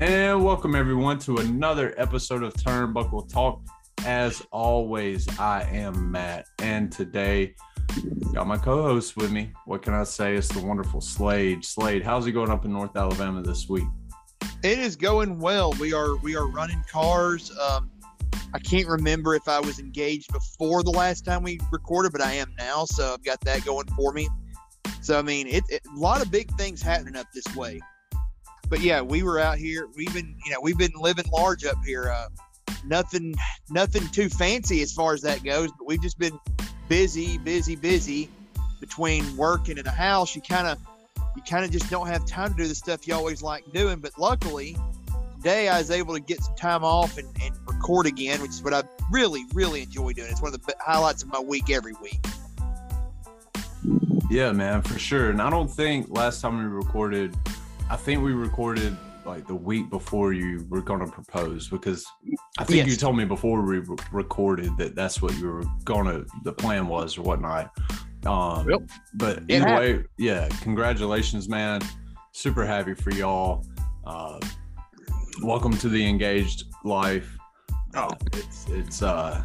[0.00, 3.62] And welcome everyone to another episode of Turnbuckle Talk.
[4.04, 7.54] As always, I am Matt, and today
[8.32, 9.52] got my co-host with me.
[9.66, 10.34] What can I say?
[10.34, 11.64] It's the wonderful Slade.
[11.64, 13.84] Slade, how's it going up in North Alabama this week?
[14.64, 15.72] It is going well.
[15.74, 17.56] We are we are running cars.
[17.56, 17.88] Um,
[18.52, 22.32] I can't remember if I was engaged before the last time we recorded, but I
[22.32, 24.28] am now, so I've got that going for me.
[25.02, 27.80] So I mean, it, it a lot of big things happening up this way.
[28.74, 29.88] But yeah, we were out here.
[29.94, 32.10] We've been, you know, we've been living large up here.
[32.10, 32.26] Uh,
[32.84, 33.36] nothing,
[33.70, 35.70] nothing too fancy as far as that goes.
[35.78, 36.36] But we've just been
[36.88, 38.28] busy, busy, busy
[38.80, 40.34] between working in a house.
[40.34, 40.78] You kind of,
[41.36, 44.00] you kind of just don't have time to do the stuff you always like doing.
[44.00, 44.76] But luckily,
[45.36, 48.62] today I was able to get some time off and, and record again, which is
[48.64, 50.32] what I really, really enjoy doing.
[50.32, 52.26] It's one of the highlights of my week every week.
[54.28, 55.30] Yeah, man, for sure.
[55.30, 57.36] And I don't think last time we recorded,
[57.90, 58.96] I think we recorded
[59.26, 62.06] like the week before you were going to propose because
[62.58, 62.88] I think yes.
[62.88, 66.52] you told me before we re- recorded that that's what you were going to, the
[66.52, 67.70] plan was or whatnot.
[68.26, 68.80] Um, yep.
[69.14, 71.82] But either way, yeah, congratulations, man.
[72.32, 73.66] Super happy for y'all.
[74.06, 74.40] Uh,
[75.42, 77.36] welcome to the engaged life.
[77.94, 79.44] Oh, it's, it's, uh,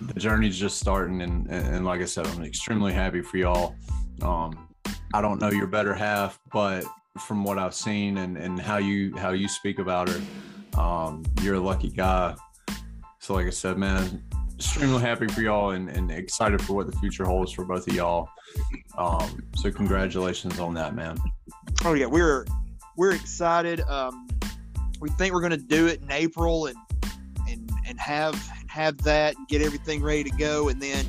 [0.00, 3.74] the journey's just starting and, and like I said, I'm extremely happy for y'all.
[4.22, 4.68] Um,
[5.12, 6.84] I don't know your better half, but
[7.18, 10.20] from what I've seen and, and how you how you speak about her,
[10.80, 12.34] um, you're a lucky guy.
[13.20, 14.22] So like I said, man,
[14.56, 17.94] extremely happy for y'all and, and excited for what the future holds for both of
[17.94, 18.28] y'all.
[18.98, 21.16] Um, so congratulations on that, man.
[21.84, 22.46] Oh yeah, we're
[22.96, 23.80] we're excited.
[23.82, 24.28] Um,
[25.00, 26.76] we think we're to do it in April and
[27.48, 28.34] and and have
[28.68, 31.06] have that and get everything ready to go, and then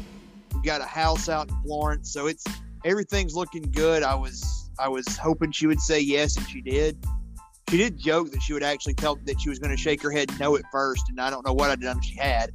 [0.53, 2.43] we got a house out in Florence, so it's
[2.83, 4.03] everything's looking good.
[4.03, 7.03] I was I was hoping she would say yes, and she did.
[7.69, 10.11] She did joke that she would actually tell that she was going to shake her
[10.11, 12.51] head no at first, and I don't know what I'd done if she had.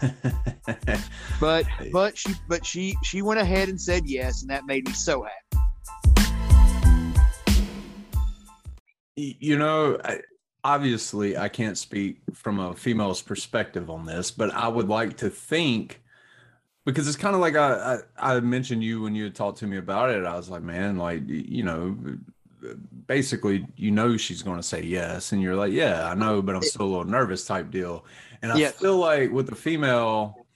[1.40, 4.92] but but she but she she went ahead and said yes, and that made me
[4.92, 5.64] so happy.
[9.16, 10.20] You know, I,
[10.64, 15.28] obviously, I can't speak from a female's perspective on this, but I would like to
[15.28, 16.00] think
[16.84, 19.66] because it's kind of like I, I, I mentioned you when you had talked to
[19.66, 20.24] me about it.
[20.24, 21.96] I was like, man, like you know,
[23.06, 26.54] basically, you know, she's going to say yes, and you're like, yeah, I know, but
[26.54, 28.04] I'm still a little nervous, type deal.
[28.42, 28.70] And I yeah.
[28.70, 30.46] feel like with the female,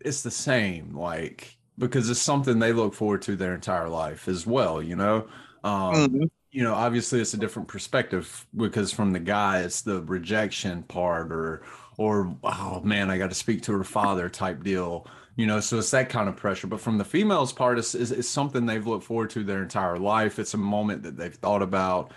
[0.00, 4.46] it's the same, like because it's something they look forward to their entire life as
[4.46, 4.82] well.
[4.82, 5.26] You know,
[5.62, 6.24] um, mm-hmm.
[6.50, 11.30] you know, obviously it's a different perspective because from the guy, it's the rejection part,
[11.30, 11.62] or
[11.98, 15.06] or oh man, I got to speak to her father type deal
[15.36, 16.66] you know so it's that kind of pressure.
[16.66, 20.38] But from the females part is it's, something they've looked forward to their entire life.
[20.38, 22.12] It's a moment that they've thought about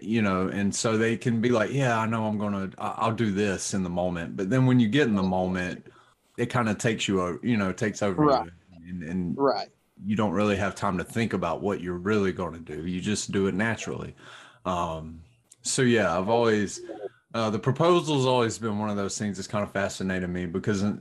[0.00, 3.30] you know and so they can be like yeah i know i'm gonna i'll do
[3.30, 4.36] this in the moment.
[4.36, 5.86] But then when you get in the moment
[6.36, 8.50] it kind of takes you over you know takes over right.
[8.88, 9.68] and, and right.
[10.06, 12.86] you don't really have time to think about what you're really going to do.
[12.86, 14.14] You just do it naturally.
[14.64, 15.20] Um
[15.62, 16.80] so yeah i've always
[17.34, 20.82] uh, the proposal's always been one of those things that's kind of fascinated me because
[20.82, 20.96] uh,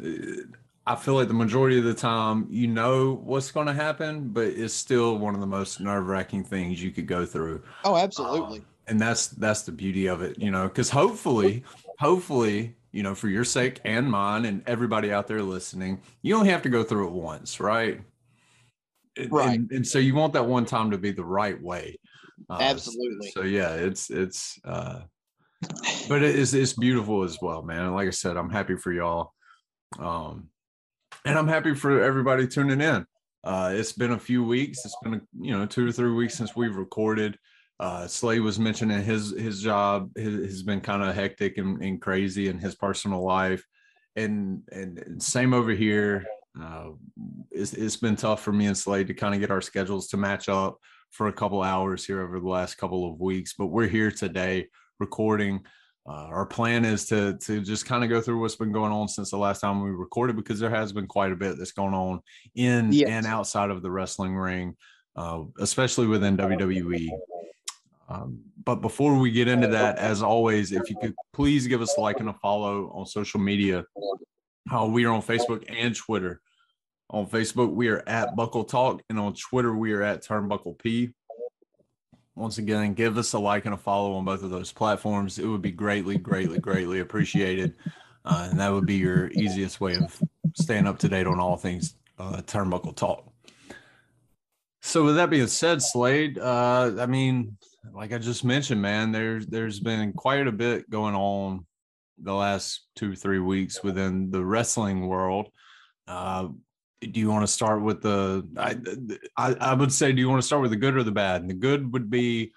[0.87, 4.47] I feel like the majority of the time you know what's going to happen, but
[4.47, 7.61] it's still one of the most nerve wracking things you could go through.
[7.83, 8.59] Oh, absolutely.
[8.59, 11.65] Um, and that's that's the beauty of it, you know, because hopefully,
[11.99, 16.49] hopefully, you know, for your sake and mine and everybody out there listening, you only
[16.49, 17.99] have to go through it once, right?
[19.29, 19.59] Right.
[19.59, 21.99] And, and so you want that one time to be the right way.
[22.49, 23.29] Uh, absolutely.
[23.31, 25.01] So, so yeah, it's it's uh
[26.07, 27.93] but it is it's beautiful as well, man.
[27.93, 29.33] Like I said, I'm happy for y'all.
[29.99, 30.47] Um
[31.25, 33.05] and I'm happy for everybody tuning in.
[33.43, 34.83] Uh, it's been a few weeks.
[34.85, 37.37] It's been you know two or three weeks since we've recorded.
[37.79, 42.01] Uh, Slade was mentioning his his job his, has been kind of hectic and, and,
[42.01, 43.63] crazy in his personal life,
[44.15, 46.25] and and same over here.
[46.59, 46.89] Uh,
[47.51, 50.17] it's, it's been tough for me and Slade to kind of get our schedules to
[50.17, 50.79] match up
[51.11, 54.67] for a couple hours here over the last couple of weeks, but we're here today
[54.99, 55.63] recording
[56.07, 59.09] uh, our plan is to to just kind of go through what's been going on
[59.09, 61.93] since the last time we recorded because there has been quite a bit that's going
[61.93, 62.21] on
[62.55, 63.09] in yes.
[63.09, 64.75] and outside of the wrestling ring,
[65.17, 67.09] uh, especially within WWE.
[68.07, 71.97] Um, but before we get into that, as always, if you could please give us
[71.97, 73.83] a like and a follow on social media.
[74.69, 76.41] How uh, we are on Facebook and Twitter.
[77.09, 81.13] On Facebook, we are at Buckle Talk, and on Twitter, we are at Turnbuckle P
[82.37, 85.39] once again, give us a like and a follow on both of those platforms.
[85.39, 87.73] It would be greatly, greatly, greatly appreciated.
[88.23, 90.21] Uh, and that would be your easiest way of
[90.53, 93.31] staying up to date on all things uh, turnbuckle talk.
[94.81, 97.57] So with that being said, Slade, uh, I mean,
[97.93, 101.65] like I just mentioned, man, there's there's been quite a bit going on
[102.21, 105.49] the last two three weeks within the wrestling world.
[106.07, 106.49] Uh,
[107.01, 108.47] do you want to start with the?
[108.57, 108.77] I,
[109.37, 111.41] I I would say, do you want to start with the good or the bad?
[111.41, 112.51] And the good would be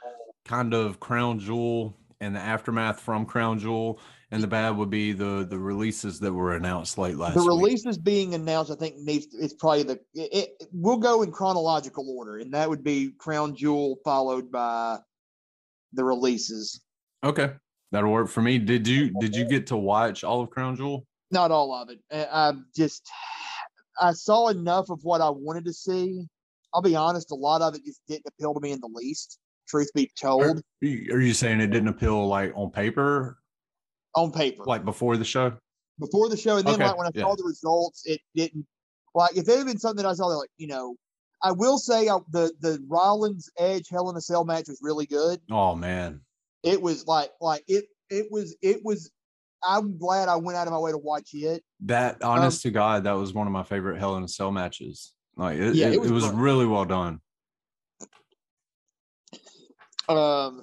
[0.45, 4.01] kind of Crown Jewel and the aftermath from Crown Jewel,
[4.31, 7.35] and the bad would be the the releases that were announced late last.
[7.35, 7.49] The week.
[7.49, 12.09] releases being announced, I think, needs it's probably the it, it, we'll go in chronological
[12.17, 14.99] order, and that would be Crown Jewel followed by
[15.93, 16.81] the releases.
[17.23, 17.51] Okay,
[17.93, 18.59] that'll work for me.
[18.59, 21.07] Did you did you get to watch all of Crown Jewel?
[21.31, 22.01] Not all of it.
[22.11, 23.09] I, I just
[24.01, 26.27] I saw enough of what I wanted to see.
[26.73, 29.39] I'll be honest, a lot of it just didn't appeal to me in the least.
[29.69, 33.39] Truth be told, Are you are you saying it didn't appeal like on paper,
[34.17, 35.53] on paper, like before the show?
[35.99, 37.23] before the show, and then Okay, like when I yeah.
[37.25, 38.67] saw the results, it didn't.
[39.15, 40.97] Like if it had been something that I saw, that like you know,
[41.43, 45.07] I will say I, the the Rollins Edge Hell in a Cell match was really
[45.07, 45.41] good.
[45.51, 46.21] Oh man,
[46.63, 49.11] It was like like it it was it was.
[49.63, 51.63] I'm glad I went out of my way to watch it.
[51.81, 55.13] that honest to God, that was one of my favorite Hell in a Cell matches.
[55.37, 57.21] Like it, Yeah, it, it was it was really well done.
[60.09, 60.63] Um,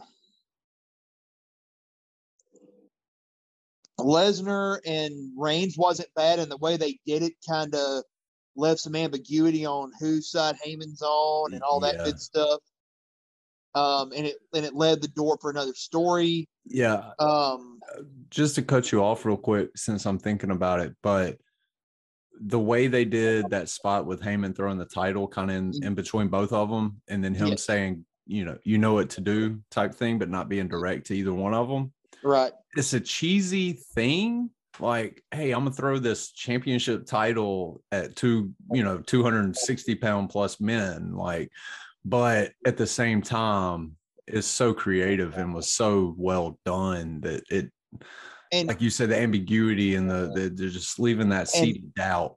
[4.00, 8.04] Lesnar and Reigns wasn't bad, and the way they did it kind of
[8.56, 12.04] left some ambiguity on whose side Heyman's on and all that Yeah.
[12.04, 12.62] good stuff.
[13.76, 16.50] Um, and it and it led the door for another story.
[16.69, 20.96] Yeah, Um, uh, just to cut you off real quick, since I'm thinking about it,
[21.02, 21.38] but
[22.40, 25.88] the way they did that spot with Heyman throwing the title kind of in, mm-hmm.
[25.88, 27.56] in between both of them, and then him Yeah.
[27.56, 30.78] saying, you know, you know what to do type thing, but not being mm-hmm.
[30.78, 31.94] direct to either one of them.
[32.24, 32.52] right.
[32.75, 34.50] It's a cheesy thing.
[34.80, 40.60] Like, hey, I'm gonna throw this championship title at two, you know, 260 pound plus
[40.60, 41.14] men.
[41.16, 41.52] Like,
[42.06, 43.98] but at the same time,
[44.28, 47.72] it's so creative and was so well done that it
[48.52, 51.94] And like you said, the ambiguity and the, the they're just leaving that seed of
[51.96, 52.36] doubt.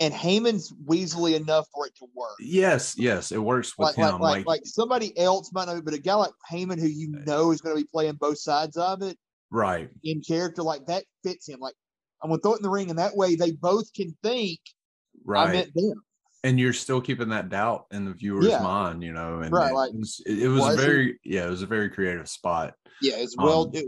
[0.00, 2.34] and Heyman's weaselly enough for it to work.
[2.40, 4.20] Yes, yes, it works with Like, him.
[4.20, 7.24] like, Like, like somebody else might not, but a guy like Heyman who you eh.
[7.24, 9.16] know is going to be playing both sides of it,
[9.50, 11.60] right, in character like that fits him.
[11.60, 11.74] Like
[12.22, 14.58] I'm gonna throw it in the ring, and that way they both can think
[15.24, 15.48] right.
[15.48, 16.02] I meant them.
[16.44, 18.60] And you're still keeping that doubt in the viewer's Yeah.
[18.62, 19.40] mind, you know.
[19.40, 21.88] And Right, it, like, was, it, it was was very, yeah, it was a very
[21.90, 22.74] creative spot.
[23.00, 23.86] Yeah, it's well, Um, it,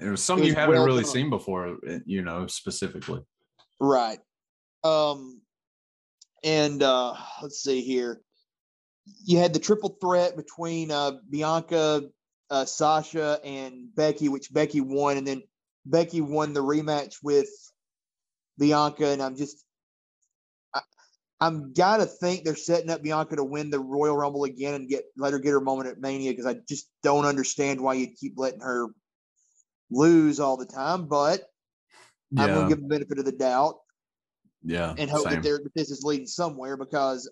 [0.00, 1.12] It was something It you was haven't well really done.
[1.12, 3.20] seen before, eh, you know, specifically.
[3.80, 4.20] right.
[4.84, 5.40] Um,
[6.44, 8.22] and uh, let's see here.
[9.24, 12.02] You had the triple threat between uh, Bianca,
[12.48, 15.42] uh, Sasha, and Becky, which Becky won, and then
[15.84, 17.48] Becky won the rematch with
[18.56, 19.08] Bianca.
[19.08, 19.64] And I'm just,
[21.40, 25.04] I'm gotta think they're setting up Bianca to win the Royal Rumble again and get
[25.16, 28.34] let her get her moment at Mania because I just don't understand why you keep
[28.36, 28.88] letting her
[29.90, 31.06] lose all the time.
[31.06, 31.42] But
[32.36, 33.76] I'm gonna give the benefit of the doubt
[34.64, 35.40] yeah, and hope same.
[35.40, 37.30] that, that this is leading somewhere because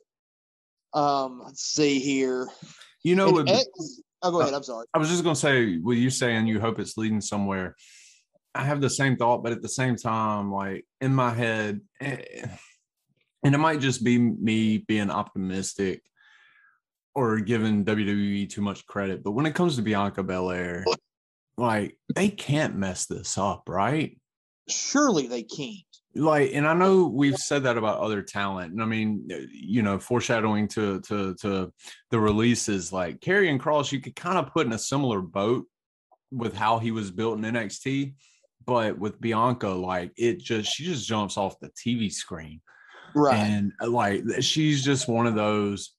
[0.94, 2.48] um let's see here.
[3.02, 4.86] You know, it- X- oh go uh, ahead, I'm sorry.
[4.94, 7.74] I was just gonna say, with you saying you hope it's leading somewhere,
[8.54, 12.46] I have the same thought, but at the same time, like in my head, eh,
[13.46, 16.02] and it might just be me being optimistic
[17.14, 20.84] or giving WWE too much credit, but when it comes to Bianca Belair,
[21.56, 24.18] like they can't mess this up, right?
[24.68, 25.78] Surely they can't.
[26.16, 29.98] like and i know we've said that about other talent and i mean you know
[29.98, 31.72] foreshadowing to to to
[32.10, 35.66] the releases like Karrion Kross you could kind of put in a similar boat
[36.32, 38.14] with how he was built in nxt
[38.64, 42.60] but with bianca like it just she just jumps off the tv screen
[43.16, 43.36] Right.
[43.38, 45.92] and uh, like she's just one of those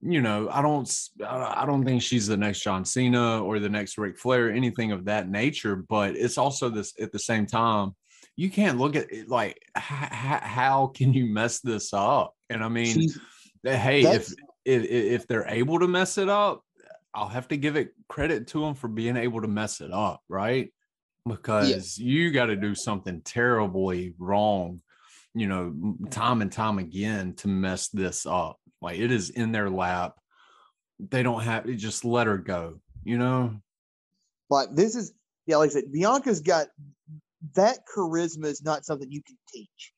[0.00, 0.90] you know i don't
[1.22, 5.04] I don't think she's the next john cena or the next Ric flair anything of
[5.06, 7.94] that nature but it's also this at the same time
[8.36, 12.34] you can't look at it like h- how can you mess this up?
[12.48, 13.18] And i mean She's-
[13.62, 14.32] hey if,
[14.64, 16.64] if if they're able to mess it up
[17.12, 20.22] i'll have to give it credit to them for being able to mess it up
[20.28, 20.72] right?
[21.26, 24.80] Because you got to do something terribly wrong
[25.34, 28.58] you know time and time again to mess this up.
[28.80, 30.16] Like it is in their lap.
[30.98, 33.60] They don't have to just let her go you know?
[34.48, 35.12] Like this is
[35.46, 36.68] yeah, like I said, Bianca's got
[37.54, 39.92] that charisma is not something you can teach.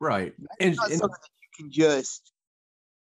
[0.00, 0.32] right.
[0.38, 2.32] It's and, not and something that you can just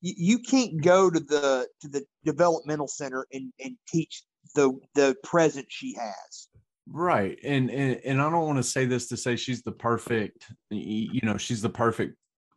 [0.01, 4.23] you, you can't go to the to the developmental center and and teach
[4.55, 6.48] the the presence she has.
[6.91, 7.39] Right.
[7.45, 11.21] And and, and I don't want to say this to say she's the perfect, you
[11.23, 12.17] know, she's the perfect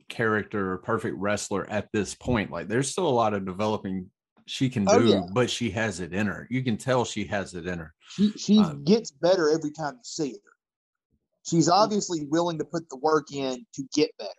[0.09, 2.51] character or perfect wrestler at this point.
[2.51, 4.09] Like there's still a lot of developing
[4.45, 5.21] she can do, oh, yeah.
[5.33, 6.47] but she has it in her.
[6.50, 7.93] You can tell she has it in her.
[8.09, 10.51] She she um, gets better every time you see her.
[11.43, 14.31] She's obviously willing to put the work in to get better.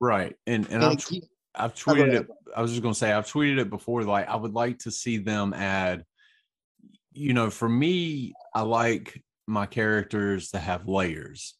[0.00, 0.36] Right.
[0.46, 2.28] And and, and I've, keep, I've tweeted it.
[2.56, 4.02] I was just gonna say I've tweeted it before.
[4.04, 6.04] Like I would like to see them add,
[7.12, 11.54] you know, for me, I like my characters to have layers.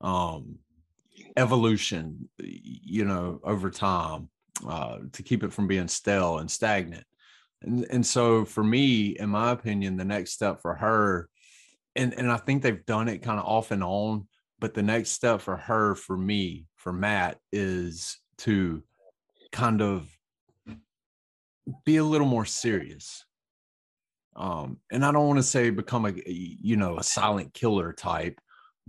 [0.00, 0.58] Um
[1.36, 4.28] evolution, you know, over time,
[4.66, 7.04] uh, to keep it from being stale and stagnant.
[7.62, 11.28] And, and so for me, in my opinion, the next step for her,
[11.96, 14.28] and, and I think they've done it kind of off and on,
[14.60, 18.82] but the next step for her, for me, for Matt, is to
[19.52, 20.08] kind of
[21.84, 23.24] be a little more serious.
[24.38, 28.40] Um, and I don't want to say become a you know a silent killer type,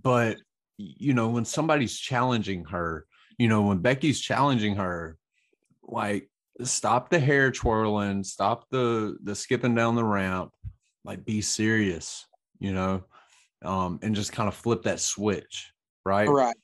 [0.02, 0.38] but
[0.78, 3.08] you know when somebody's challenging her,
[3.40, 5.18] you know when Becky's challenging her,
[5.84, 6.30] like
[6.64, 10.52] stop the hair twirling, stop the the skipping down the ramp,
[11.04, 12.28] like be serious,
[12.60, 13.04] you know,
[13.66, 15.72] um, and just kind of flip that switch,
[16.06, 16.30] right?
[16.30, 16.56] Right.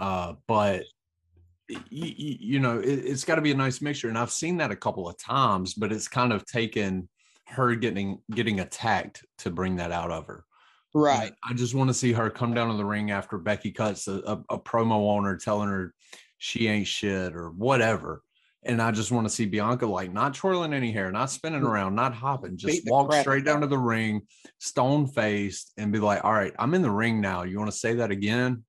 [0.00, 0.82] Uh, but
[1.68, 1.78] you,
[2.40, 4.76] you know, it, has got to be a nice mixture, and I've seen that a
[4.76, 7.08] couple of times, but it's kind of taken
[7.54, 10.44] her getting getting attacked to bring that out of her.
[10.94, 11.32] Right.
[11.42, 14.18] I just want to see her come down to the ring after Becky cuts a,
[14.26, 15.92] a, a promo on her, telling her
[16.38, 18.22] she ain't shit or whatever
[18.66, 21.94] and I just want to see Bianca like not twirling any hair, not spinning around,
[21.94, 24.22] not hopping, just walk straight down to the ring,
[24.58, 27.42] stone faced, and be like, all right, I'm in the ring now.
[27.42, 28.64] You want to say that again?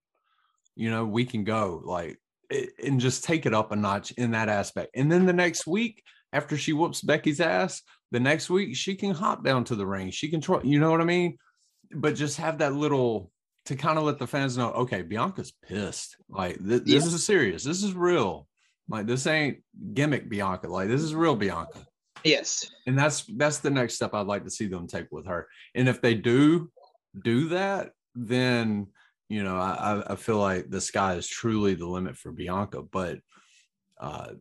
[0.76, 2.20] You know, we can go like
[2.84, 4.92] and just take it up a notch in that aspect.
[4.96, 9.12] And then the next week, after she whoops Becky's ass, the next week she can
[9.12, 10.12] hop down to the ring.
[10.12, 11.38] She can try, you know what I mean?
[11.92, 13.32] But just have that little
[13.66, 16.18] to kind of let the fans know, okay, Bianca's pissed.
[16.30, 17.14] Like th- this yeah.
[17.16, 17.64] is serious.
[17.64, 18.48] This is real.
[18.88, 19.58] Like this ain't
[19.94, 20.68] gimmick Bianca.
[20.68, 21.86] Like this is real Bianca.
[22.24, 22.70] Yes.
[22.88, 25.48] And that's that's the next step I'd like to see them take with her.
[25.74, 26.72] And if they do
[27.24, 28.88] do that, then
[29.30, 32.82] you know I I feel like the sky is truly the limit for Bianca.
[32.84, 33.20] But
[34.00, 34.34] uh,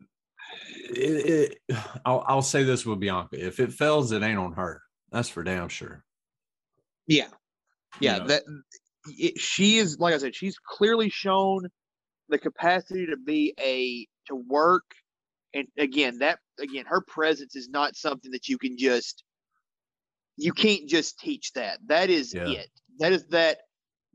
[0.91, 4.83] it, it, I'll I'll say this with Bianca: if it fails, it ain't on her.
[5.11, 6.05] That's for damn sure.
[7.07, 7.29] Yeah,
[8.01, 8.15] yeah.
[8.15, 8.27] You know?
[8.29, 8.43] That
[9.07, 11.69] it, she is like I said, she's clearly shown
[12.29, 14.85] the capacity to be a to work.
[15.53, 19.23] And again, that again, her presence is not something that you can just
[20.37, 21.79] you can't just teach that.
[21.87, 22.49] That is yeah.
[22.49, 22.71] it.
[22.99, 23.59] That is that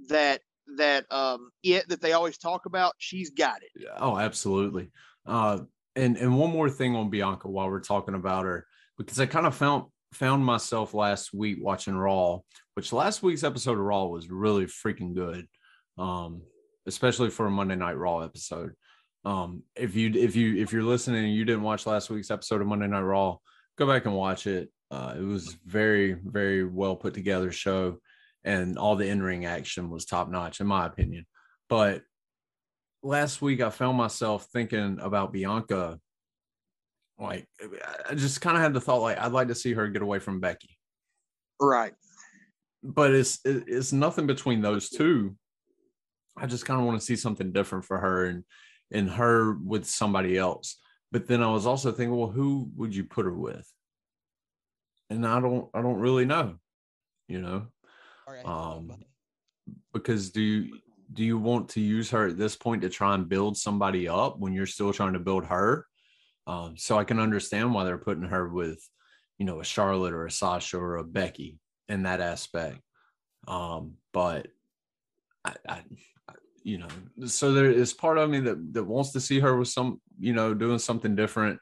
[0.09, 0.41] that
[0.77, 2.93] that um it that they always talk about.
[2.97, 3.87] She's got it.
[3.97, 4.91] Oh, absolutely.
[5.25, 5.59] Uh
[5.99, 8.65] and and one more thing on Bianca while we're talking about her,
[8.97, 12.39] because I kind of found found myself last week watching Raw,
[12.73, 15.47] which last week's episode of Raw was really freaking good.
[15.97, 16.41] Um,
[16.89, 18.73] especially for a Monday Night Raw episode.
[19.23, 22.61] Um, if you if you if you're listening and you didn't watch last week's episode
[22.61, 23.37] of Monday Night Raw,
[23.77, 24.69] go back and watch it.
[24.91, 27.99] Uh, it was very very well put together show,
[28.43, 31.25] and all the in ring action was top notch in my opinion.
[31.69, 32.01] But
[33.03, 35.99] last week I found myself thinking about Bianca.
[37.17, 37.47] Like
[38.09, 40.19] I just kind of had the thought like I'd like to see her get away
[40.19, 40.77] from Becky.
[41.59, 41.93] Right.
[42.81, 45.35] But it's it's nothing between those two.
[46.37, 48.43] I just kind of want to see something different for her and
[48.91, 50.77] and her with somebody else.
[51.11, 53.67] But then I was also thinking, well, who would you put her with?
[55.09, 56.55] And I don't, I don't really know,
[57.27, 57.65] you know,
[58.45, 58.93] um,
[59.91, 60.79] because do you
[61.13, 64.39] do you want to use her at this point to try and build somebody up
[64.39, 65.85] when you're still trying to build her?
[66.47, 68.87] Um, so I can understand why they're putting her with,
[69.37, 72.79] you know, a Charlotte or a Sasha or a Becky in that aspect.
[73.47, 74.47] Um, but
[75.45, 75.81] I, I,
[76.63, 76.87] you know,
[77.25, 80.33] so there is part of me that that wants to see her with some, you
[80.33, 81.59] know, doing something different,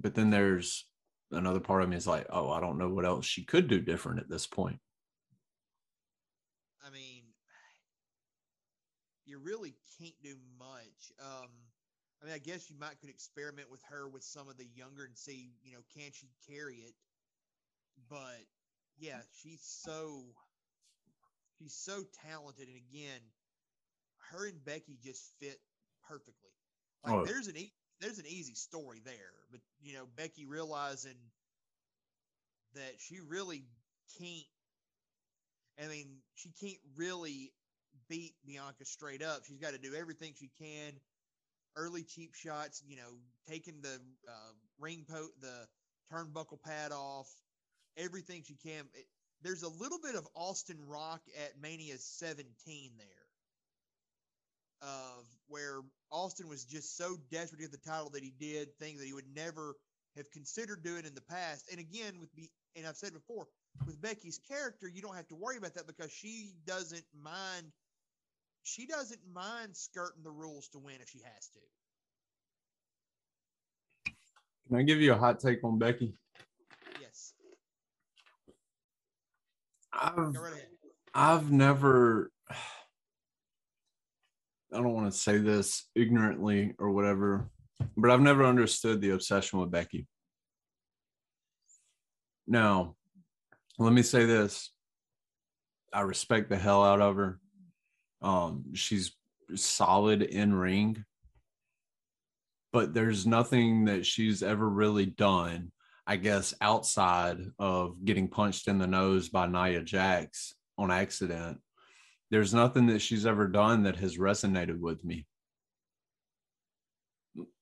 [0.00, 0.86] but then there's
[1.30, 3.80] another part of me is like, oh, I don't know what else she could do
[3.80, 4.78] different at this point.
[6.84, 7.22] I mean,
[9.32, 11.10] you really can't do much.
[11.18, 11.48] Um,
[12.20, 15.04] I mean, I guess you might could experiment with her with some of the younger
[15.04, 16.92] and see, you know, can she carry it?
[18.10, 18.44] But
[18.98, 20.20] yeah, she's so
[21.58, 23.20] she's so talented, and again,
[24.30, 25.58] her and Becky just fit
[26.06, 26.52] perfectly.
[27.02, 27.24] Like oh.
[27.24, 31.16] there's an e- there's an easy story there, but you know Becky realizing
[32.74, 33.64] that she really
[34.18, 34.44] can't.
[35.82, 37.50] I mean, she can't really
[38.12, 39.44] beat Bianca straight up.
[39.46, 40.92] She's got to do everything she can.
[41.76, 43.08] Early cheap shots, you know,
[43.48, 45.66] taking the uh, ring po the
[46.12, 47.30] turnbuckle pad off,
[47.96, 48.84] everything she can.
[48.92, 49.06] It,
[49.42, 53.06] there's a little bit of Austin Rock at Mania 17 there
[54.82, 58.98] of where Austin was just so desperate to get the title that he did things
[59.00, 59.76] that he would never
[60.16, 61.64] have considered doing in the past.
[61.70, 63.46] And again, with be and I've said before,
[63.86, 67.72] with Becky's character, you don't have to worry about that because she doesn't mind.
[68.62, 71.58] She doesn't mind skirting the rules to win if she has to.
[74.68, 76.14] Can I give you a hot take on Becky?
[77.00, 77.34] Yes.
[79.92, 80.62] I've right.
[81.14, 82.30] I've never
[84.72, 87.50] I don't want to say this ignorantly or whatever,
[87.96, 90.06] but I've never understood the obsession with Becky.
[92.46, 92.96] Now,
[93.78, 94.70] let me say this.
[95.92, 97.38] I respect the hell out of her.
[98.22, 99.16] Um, she's
[99.54, 101.04] solid in ring,
[102.72, 105.72] but there's nothing that she's ever really done,
[106.06, 111.58] I guess, outside of getting punched in the nose by Nia Jax on accident.
[112.30, 115.26] There's nothing that she's ever done that has resonated with me.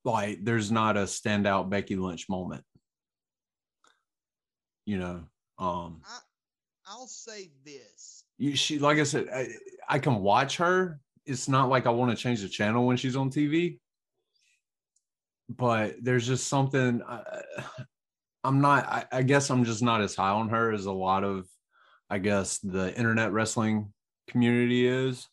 [0.05, 2.63] Like, there's not a standout Becky Lynch moment.
[4.87, 5.25] You know,
[5.59, 6.19] um, I,
[6.87, 8.25] I'll say this.
[8.39, 9.49] you, she like I said, I,
[9.91, 11.01] I can watch her.
[11.27, 13.79] It's not like I want to change the channel when she's on TV,
[15.49, 17.03] but there's just something.
[17.07, 17.43] I,
[18.45, 18.87] I'm not.
[18.87, 21.47] I, I guess I'm just not as high on her as a lot of,
[22.09, 23.93] I guess, the internet wrestling
[24.29, 25.29] community is.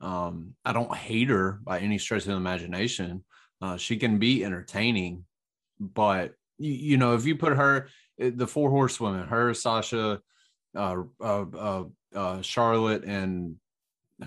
[0.00, 3.24] Um, I don't hate her by any stretch of the imagination.
[3.60, 5.24] Uh, she can be entertaining,
[5.78, 7.88] but you, you know, if you put her,
[8.18, 10.20] eh, the four horsewomen, her, Sasha,
[10.74, 11.84] uh, uh, uh,
[12.14, 13.56] uh, Charlotte, and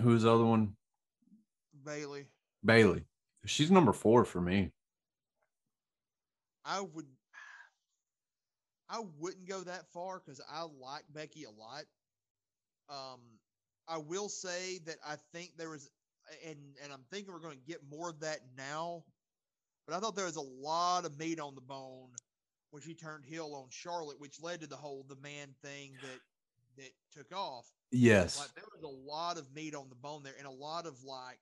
[0.00, 0.74] who's the other one?
[1.84, 2.26] Bayley.
[2.64, 3.04] Bayley.
[3.44, 4.70] She's number four for me.
[6.64, 7.06] I would
[8.88, 11.84] I wouldn't go that far because I like Becky a lot.
[12.90, 13.20] Um,
[13.88, 15.90] I will say that I think there was,
[16.46, 19.02] and and I'm thinking we're going to get more of that now.
[19.86, 22.10] But I thought there was a lot of meat on the bone
[22.70, 26.20] when she turned heel on Charlotte, which led to the whole the man thing that
[26.76, 27.66] that took off.
[27.90, 28.38] Yes.
[28.38, 31.02] Like there was a lot of meat on the bone there, and a lot of
[31.04, 31.38] like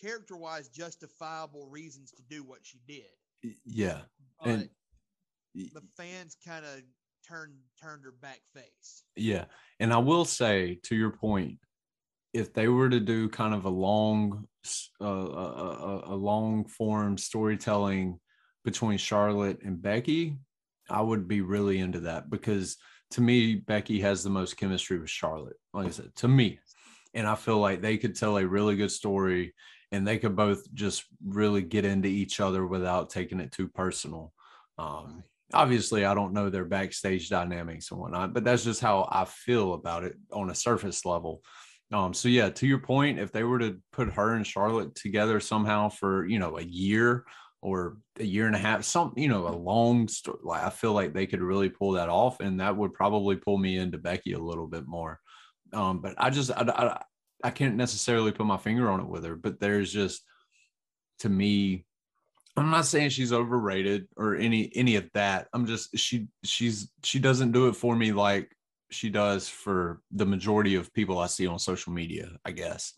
[0.00, 3.54] character wise justifiable reasons to do what she did.
[3.64, 4.00] Yeah.
[4.42, 4.68] But And
[5.54, 6.82] the fans kind of
[7.26, 9.04] turned turned her back face.
[9.16, 9.44] Yeah.
[9.78, 11.58] And I will say to your point,
[12.32, 14.46] if they were to do kind of a long,
[15.00, 18.20] uh, a, a, a long form storytelling
[18.64, 20.36] between Charlotte and Becky,
[20.88, 22.76] I would be really into that because
[23.12, 25.56] to me, Becky has the most chemistry with Charlotte.
[25.72, 26.58] Like I said, to me.
[27.12, 29.54] And I feel like they could tell a really good story
[29.90, 34.32] and they could both just really get into each other without taking it too personal.
[34.78, 39.24] Um, obviously I don't know their backstage dynamics and whatnot, but that's just how I
[39.24, 41.42] feel about it on a surface level.
[41.92, 45.40] Um, so yeah, to your point, if they were to put her and Charlotte together
[45.40, 47.24] somehow for you know a year
[47.62, 50.92] or a year and a half, some you know a long story, like I feel
[50.92, 54.32] like they could really pull that off, and that would probably pull me into Becky
[54.32, 55.20] a little bit more.
[55.72, 57.02] Um, but I just I, I
[57.42, 60.22] I can't necessarily put my finger on it with her, but there's just
[61.20, 61.84] to me
[62.56, 65.48] I'm not saying she's overrated or any any of that.
[65.52, 68.54] I'm just she she's she doesn't do it for me like
[68.90, 72.94] she does for the majority of people I see on social media, I guess.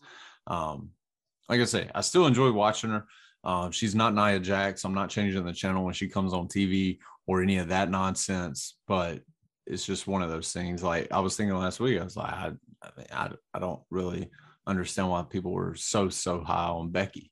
[0.47, 0.89] Um
[1.49, 3.05] like I say, I still enjoy watching her.
[3.43, 4.85] Um, she's not Nia Jax.
[4.85, 8.77] I'm not changing the channel when she comes on TV or any of that nonsense,
[8.87, 9.21] but
[9.65, 10.83] it's just one of those things.
[10.83, 12.51] Like I was thinking last week, I was like, I,
[12.81, 14.29] I, mean, I, I don't really
[14.65, 17.31] understand why people were so, so high on Becky.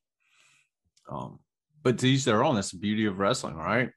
[1.10, 1.40] Um,
[1.84, 2.56] but to each their own.
[2.56, 3.90] That's the beauty of wrestling, right?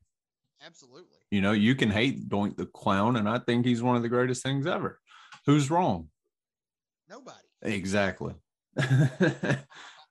[0.65, 1.19] Absolutely.
[1.31, 4.09] You know, you can hate Doink the Clown, and I think he's one of the
[4.09, 5.01] greatest things ever.
[5.47, 6.09] Who's wrong?
[7.09, 7.37] Nobody.
[7.63, 8.35] Exactly.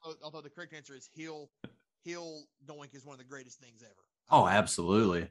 [0.05, 1.49] Although, although the correct answer is heel
[2.03, 3.93] heel doink is one of the greatest things ever.
[4.31, 5.29] oh, absolutely.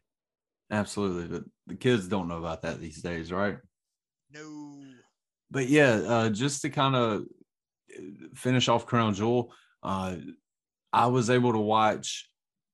[0.70, 1.26] Absolutely.
[1.28, 3.58] But the kids don't know about that these days, right?
[4.32, 4.80] No.
[5.50, 7.24] But yeah, uh, just to kind of
[8.34, 10.16] finish off Crown Jewel, uh,
[10.92, 12.28] I was able to watch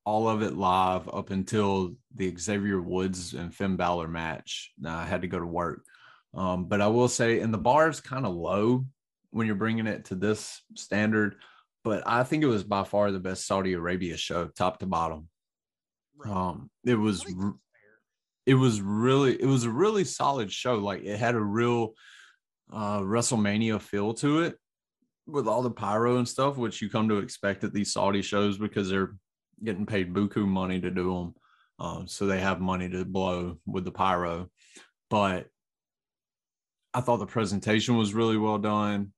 [0.05, 4.73] all of it live up until the Xavier Woods and Finn Balor match.
[4.79, 5.85] Now I had to go to work.
[6.35, 8.85] Um, but I will say, and the bar is kind of low
[9.31, 11.37] when you're bringing it to this standard.
[11.89, 15.31] But I think it was by far the best Saudi Arabia show, top to bottom.
[16.19, 16.31] Right.
[16.31, 17.91] Um, it was I think r- that's fair.
[18.45, 21.95] it was really it was a really solid show like it had a real
[22.71, 24.57] uh wrestlemania feel to it
[25.27, 28.59] with all the pyro and stuff which you come to expect at these saudi shows
[28.59, 29.15] because they're
[29.65, 31.35] getting paid buku money to do them
[31.79, 34.51] um, so they have money to blow with the pyro
[35.09, 35.47] but
[36.93, 39.13] i thought the presentation was really well done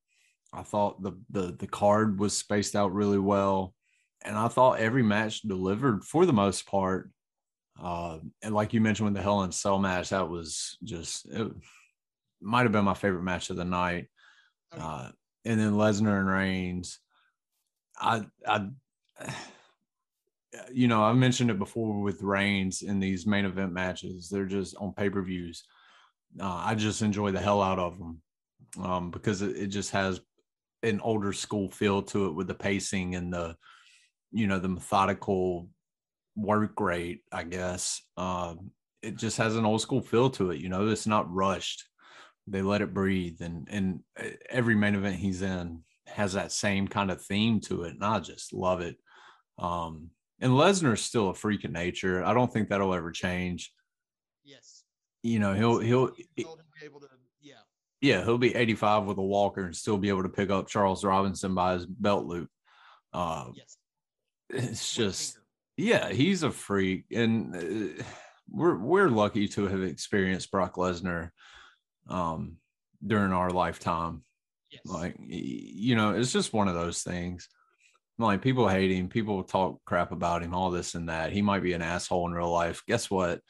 [0.53, 3.73] i thought the the, the card was spaced out really well
[4.23, 7.11] and i thought every match delivered for the most part
[7.81, 11.51] Uh, and like you mentioned with the Hell in Cell match, that was just it
[12.39, 14.07] might have been my favorite match of the night.
[14.71, 15.09] Uh,
[15.45, 16.99] and then Lesnar and Reigns.
[17.97, 18.67] I I
[20.73, 24.29] you know, I mentioned it before with Reigns in these main event matches.
[24.29, 25.63] They're just on pay per views.
[26.39, 28.21] Uh, I just enjoy the hell out of them
[28.79, 30.21] um, because it, it, just has
[30.83, 33.55] an older school feel to it with the pacing and the,
[34.31, 35.69] you know, the methodical
[36.35, 37.21] work rate.
[37.31, 40.59] I guess um, it just has an old school feel to it.
[40.59, 41.85] You know, it's not rushed.
[42.47, 46.87] They let it breathe, and and uh, every main event he's in has that same
[46.87, 48.97] kind of theme to it, and I just love it.
[49.59, 52.23] Um, and Lesnar's still a freak of nature.
[52.25, 53.71] I don't think that'll ever change.
[54.43, 54.83] Yes.
[55.21, 57.07] You know, he'll he'll able to
[58.01, 58.23] yeah.
[58.23, 61.55] He'll be 85 with a walker and still be able to pick up Charles Robinson
[61.55, 62.49] by his belt loop.
[63.13, 63.77] Uh, yes.
[64.49, 65.37] It's just
[65.77, 68.03] yeah, he's a freak and uh,
[68.49, 71.29] we're we're lucky to have experienced Brock Lesnar
[72.09, 72.57] um
[73.05, 74.23] during our lifetime.
[74.69, 74.81] Yes.
[74.85, 77.47] Like you know, it's just one of those things
[78.21, 81.31] like people hate him, people talk crap about him, all this and that.
[81.31, 82.83] He might be an asshole in real life.
[82.87, 83.41] Guess what?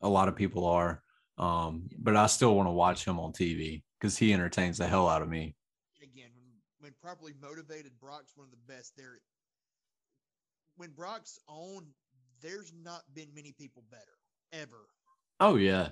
[0.00, 1.02] A lot of people are.
[1.36, 5.08] Um, but I still want to watch him on TV because he entertains the hell
[5.08, 5.54] out of me.
[6.02, 6.44] Again, when,
[6.78, 9.18] when properly motivated, Brock's one of the best there.
[10.76, 11.86] When Brock's on,
[12.42, 14.02] there's not been many people better
[14.52, 14.88] ever.
[15.40, 15.88] Oh yeah,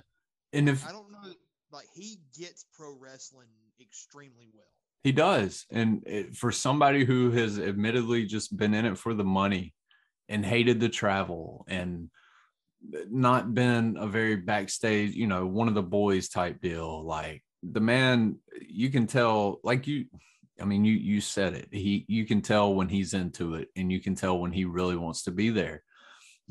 [0.53, 1.33] and if I don't know,
[1.71, 3.47] like he gets pro wrestling
[3.81, 4.67] extremely well.
[5.03, 5.65] He does.
[5.71, 9.73] And it, for somebody who has admittedly just been in it for the money
[10.29, 12.11] and hated the travel and
[13.09, 17.79] not been a very backstage, you know, one of the boys type deal, like the
[17.79, 20.05] man, you can tell, like you,
[20.61, 21.69] I mean, you you said it.
[21.71, 24.95] He you can tell when he's into it, and you can tell when he really
[24.95, 25.83] wants to be there.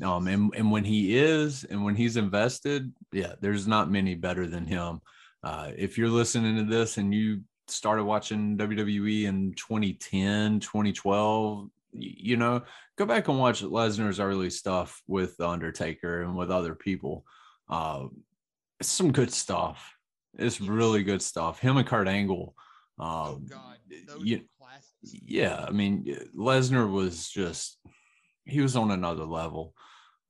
[0.03, 4.47] Um, and and when he is, and when he's invested, yeah, there's not many better
[4.47, 5.01] than him.
[5.43, 12.37] Uh, if you're listening to this and you started watching WWE in 2010, 2012, you
[12.37, 12.63] know,
[12.97, 17.25] go back and watch Lesnar's early stuff with The Undertaker and with other people.
[17.69, 18.07] Uh,
[18.81, 19.92] some good stuff.
[20.37, 21.59] It's really good stuff.
[21.59, 22.55] Him and Kurt Angle.
[22.99, 23.77] Uh, oh God,
[24.19, 24.41] you,
[25.01, 25.65] yeah.
[25.67, 26.05] I mean,
[26.37, 27.79] Lesnar was just
[28.45, 29.73] he was on another level.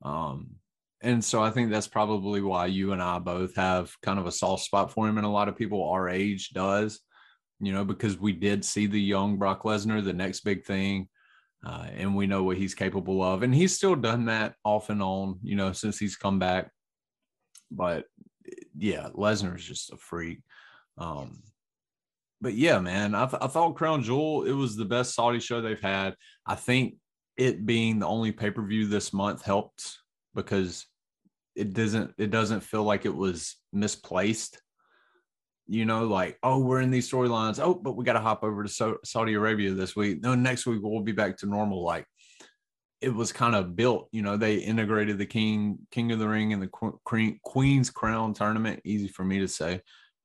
[0.04, 0.56] Um,
[1.02, 4.32] and so I think that's probably why you and I both have kind of a
[4.32, 7.02] soft spot for him, and a lot of people our age does
[7.64, 11.08] you know, because we did see the young Brock Lesnar, the next big thing.
[11.66, 13.42] Uh, and we know what he's capable of.
[13.42, 16.70] And he's still done that off and on, you know, since he's come back.
[17.72, 18.04] But
[18.78, 20.40] yeah, Lesnar is just a freak.
[20.98, 21.42] Um,
[22.42, 25.62] but yeah, man, I, th- I thought Crown Jewel, it was the best Saudi show
[25.62, 26.16] they've had.
[26.46, 26.96] I think
[27.38, 29.98] it being the only pay per view this month helped
[30.36, 30.86] because
[31.56, 34.62] it doesn't it doesn't feel like it was misplaced
[35.68, 37.60] you know, like, oh, we're in these storylines.
[37.62, 40.22] Oh, but we got to hop over to Saudi Arabia this week.
[40.22, 41.84] No, next week we'll be back to normal.
[41.84, 42.06] Like
[43.04, 46.54] it was kind of built, you know, they integrated the King, King of the Ring
[46.54, 49.82] and the Queen, Queen's Crown tournament, easy for me to say,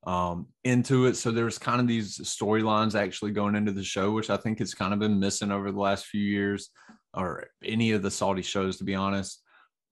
[0.07, 1.17] um, into it.
[1.17, 4.75] So there's kind of these storylines actually going into the show, which I think has
[4.75, 6.71] kind of been missing over the last few years
[7.15, 9.43] or any of the Saudi shows, to be honest.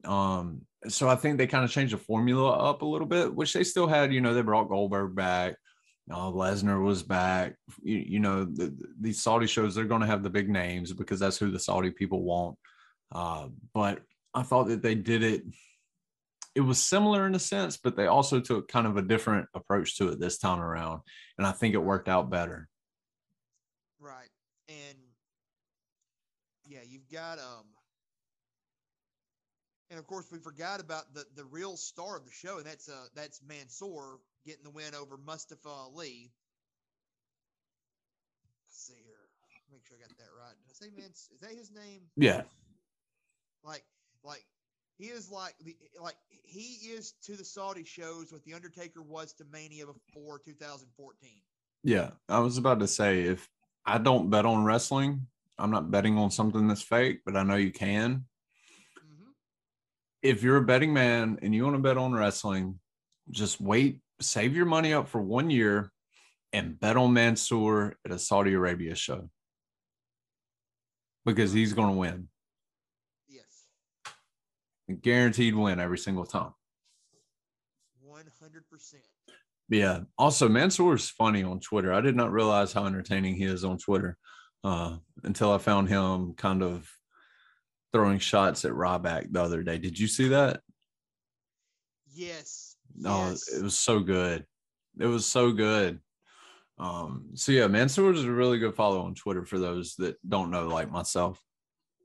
[0.05, 3.53] Um, so I think they kind of changed the formula up a little bit, which
[3.53, 4.13] they still had.
[4.13, 5.57] You know, they brought Goldberg back.
[6.09, 7.57] Uh, Lesnar was back.
[7.83, 10.93] You, you know, the, the, these Saudi shows, they're going to have the big names
[10.93, 12.57] because that's who the Saudi people want.
[13.13, 14.03] Uh, but
[14.35, 15.43] I thought that they did it.
[16.55, 19.97] It was similar in a sense, but they also took kind of a different approach
[19.99, 21.01] to it this time around.
[21.39, 22.69] And I think it worked out better.
[24.01, 24.31] Right.
[24.69, 24.99] And
[26.67, 27.67] yeah, you've got um
[29.91, 32.89] and of course, we forgot about the, the real star of the show, and that's
[32.89, 36.33] uh that's Mansoor getting the win over Mustafa Ali.
[38.65, 39.15] Let's see here.
[39.71, 40.55] Make sure I got that right.
[40.67, 41.11] Did I say man?
[41.11, 42.03] Is that his name?
[42.17, 42.43] Yeah.
[43.67, 43.85] Like,
[44.25, 44.45] like
[44.99, 49.33] he is like the like he is to the Saudi shows what the Undertaker was
[49.35, 51.31] to Mania before 2014.
[51.83, 53.49] Yeah, I was about to say if
[53.85, 55.27] I don't bet on wrestling,
[55.59, 58.25] I'm not betting on something that's fake, but I know you can
[58.99, 59.31] mm-hmm.
[60.23, 62.79] if you're a betting man and you want to bet on wrestling,
[63.31, 65.93] just wait, save your money up for one year
[66.53, 69.29] and bet on Mansoor at a Saudi Arabia show
[71.27, 72.29] because he's going to win.
[75.03, 76.53] Guaranteed win every single time.
[78.09, 78.95] 100%.
[79.69, 80.01] Yeah.
[80.17, 81.93] Also, Mansoor is funny on Twitter.
[81.93, 84.17] I did not realize how entertaining he is on Twitter
[84.63, 86.89] uh, until I found him kind of
[87.93, 89.79] throwing shots at Ryback the other day.
[89.79, 90.61] Did you see that?
[92.13, 92.77] Yes.
[93.05, 93.49] Oh, yes.
[93.49, 94.47] it was so good.
[94.99, 96.01] It was so good.
[96.79, 100.17] Um, so yeah, man, Sewers is a really good follow on Twitter for those that
[100.29, 101.41] don't know, like myself.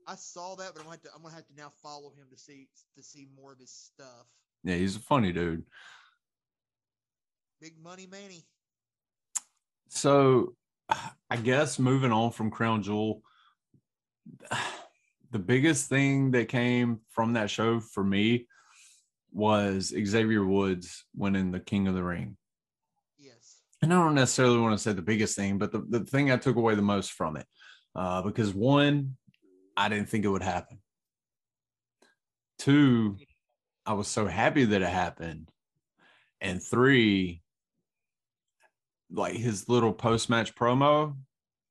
[0.06, 2.26] I saw that, but I'm gonna, have to, I'm gonna have to now follow him
[2.30, 4.26] to see to see more of his stuff.
[4.64, 5.64] Yeah, he's a funny dude.
[7.60, 8.44] Big money Manny.
[9.88, 10.54] So
[11.30, 13.22] I guess moving on from Crown Jewel,
[15.30, 18.46] the biggest thing that came from that show for me
[19.32, 22.36] was Xavier Woods winning the King of the Ring.
[23.18, 23.60] Yes.
[23.80, 26.36] And I don't necessarily want to say the biggest thing, but the, the thing I
[26.36, 27.46] took away the most from it,
[27.94, 29.16] uh, because one,
[29.82, 30.78] I didn't think it would happen.
[32.60, 33.16] Two,
[33.84, 35.50] I was so happy that it happened.
[36.40, 37.42] And three,
[39.10, 41.16] like his little post match promo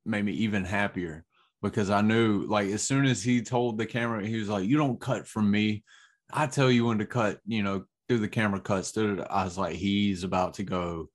[0.06, 1.24] made me even happier
[1.62, 4.76] because I knew, like, as soon as he told the camera, he was like, You
[4.76, 5.86] don't cut from me.
[6.34, 8.98] I tell you when to cut, you know, do the camera cuts.
[8.98, 11.08] I was like, He's about to go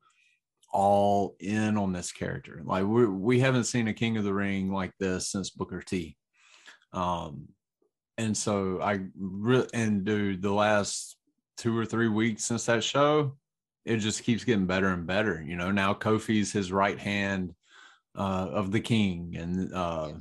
[0.73, 2.63] all in on this character.
[2.65, 6.17] Like, we we haven't seen a King of the Ring like this since Booker T.
[6.93, 7.49] Um,
[8.19, 11.17] and so I really, and dude, the last
[11.57, 13.37] two or three weeks since that show,
[13.85, 15.43] it just keeps getting better and better.
[15.47, 17.55] You know, now Kofi's his right hand
[18.17, 20.13] uh, of the king, and uh,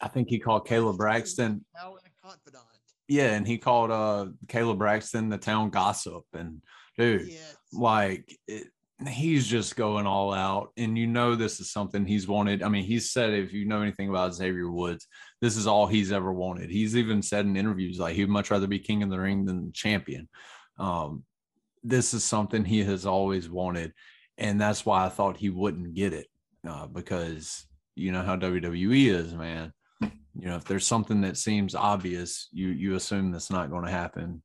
[0.00, 1.64] I think he called Kayla Braxton.
[1.74, 2.64] Now a confidant.
[3.08, 6.62] Yeah, and he called uh, Kayla Braxton the town gossip, and
[6.96, 7.56] dude, Yes.
[7.72, 8.68] like it,
[9.08, 12.62] he's just going all out and you know this is something he's wanted.
[12.62, 15.06] I mean he's said if you know anything about xavier woods
[15.40, 16.70] this is all he's ever wanted.
[16.70, 19.72] He's even said in interviews like he'd much rather be king of the ring than
[19.72, 20.28] champion.
[20.78, 21.24] Um,
[21.82, 23.92] this is something he has always wanted
[24.38, 26.26] and that's why i thought he wouldn't get it
[26.66, 29.72] uh, because you know how wwe is man.
[30.00, 33.90] You know if there's something that seems obvious you you assume that's not going to
[33.90, 34.42] happen.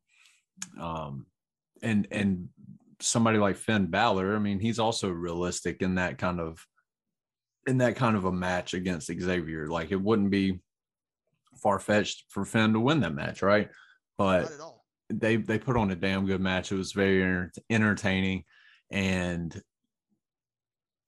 [0.79, 1.27] Um
[1.81, 2.49] and and
[2.99, 6.65] somebody like Finn Balor, I mean, he's also realistic in that kind of
[7.67, 9.67] in that kind of a match against Xavier.
[9.67, 10.59] Like it wouldn't be
[11.57, 13.69] far fetched for Finn to win that match, right?
[14.17, 14.85] But Not at all.
[15.09, 16.71] they they put on a damn good match.
[16.71, 18.43] It was very enter- entertaining,
[18.89, 19.61] and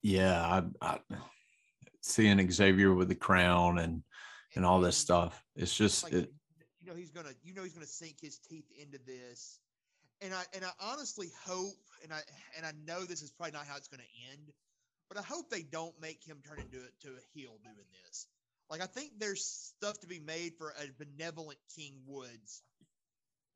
[0.01, 0.99] yeah, I, I
[2.01, 4.03] seeing Xavier with the crown and
[4.55, 5.43] and all this stuff.
[5.55, 6.31] It's just it,
[6.79, 9.59] you know he's gonna you know he's gonna sink his teeth into this.
[10.21, 12.21] And I and I honestly hope and I
[12.57, 14.51] and I know this is probably not how it's gonna end,
[15.07, 18.27] but I hope they don't make him turn into it to a heel doing this.
[18.69, 22.63] Like I think there's stuff to be made for a benevolent King Woods.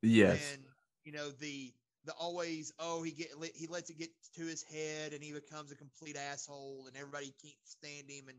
[0.02, 0.62] Yes, and
[1.04, 1.72] you know the
[2.04, 5.72] the always oh he get he lets it get to his head and he becomes
[5.72, 8.28] a complete asshole and everybody can't stand him.
[8.28, 8.38] And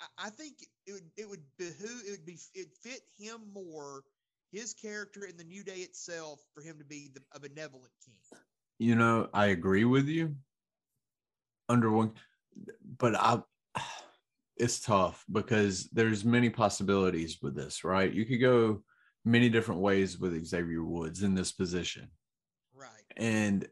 [0.00, 4.04] I, I think it would it would behoove it would be it fit him more
[4.52, 8.14] his character in the new day itself for him to be the, a benevolent king.
[8.78, 10.36] you know, I agree with you.
[11.68, 12.12] Under one,
[12.98, 13.42] but I,
[14.56, 18.12] it's tough because there's many possibilities with this, right?
[18.12, 18.82] You could go
[19.24, 22.10] many different ways with Xavier Woods in this position,
[22.74, 22.90] Right.
[23.16, 23.66] and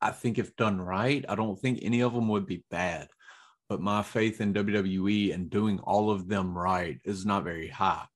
[0.00, 3.08] I think if done right, I don't think any of them would be bad.
[3.68, 8.06] But my faith in WWE and doing all of them right is not very high.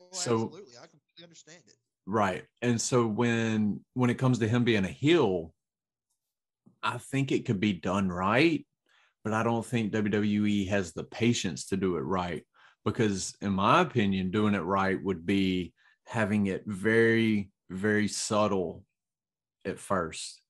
[0.00, 1.74] Well, So- absolutely, I completely understand it.
[2.06, 2.44] Right.
[2.60, 5.52] And so when when it comes to him being a heel,
[6.82, 8.66] I think it could be done right,
[9.22, 12.42] but I don't think WWE has the patience to do it right
[12.84, 15.72] because in my opinion doing it right would be
[16.06, 18.84] having it very very subtle
[19.64, 20.42] at first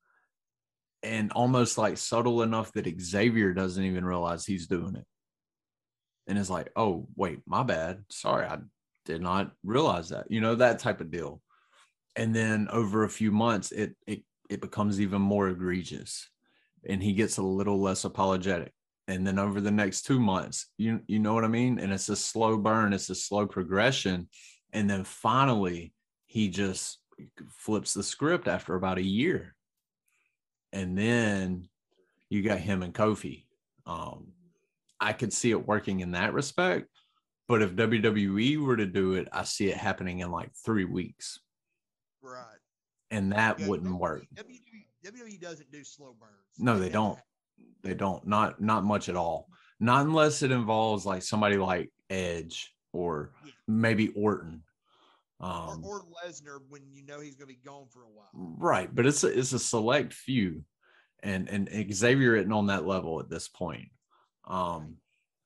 [1.04, 5.04] and almost like subtle enough that Xavier doesn't even realize he's doing it.
[6.26, 8.04] And it's like, "Oh, wait, my bad.
[8.10, 8.58] Sorry, I
[9.04, 11.40] did not realize that." You know, that type of deal.
[12.16, 16.28] And then over a few months it it it becomes even more egregious
[16.86, 18.72] and he gets a little less apologetic.
[19.08, 21.78] And then over the next two months you you know what i mean?
[21.78, 24.28] And it's a slow burn it's a slow progression.
[24.72, 25.92] And then finally
[26.26, 26.98] he just
[27.50, 29.54] flips the script after about a year.
[30.72, 31.68] And then
[32.28, 33.44] you got him and kofi.
[33.86, 34.32] Um
[35.00, 36.88] i could see it working in that respect
[37.48, 41.38] but if wwe were to do it i see it happening in like three weeks
[42.22, 42.58] Right.
[43.10, 44.24] and that Yeah, wouldn't WWE work.
[45.04, 46.32] WWE, doesn't do slow burns.
[46.58, 47.18] No, they don't.
[47.82, 48.26] They don't.
[48.26, 49.50] Not not much at all.
[49.78, 53.52] Not unless it involves like somebody like Edge or Yeah.
[53.68, 54.62] maybe Orton.
[55.38, 58.30] Or, Um, or Lesnar when you know he's going to be gone for a while.
[58.32, 60.64] right, but it's a, it's a select few,
[61.22, 63.90] and and Xavier isn't on that level at this point.
[64.46, 64.96] Um,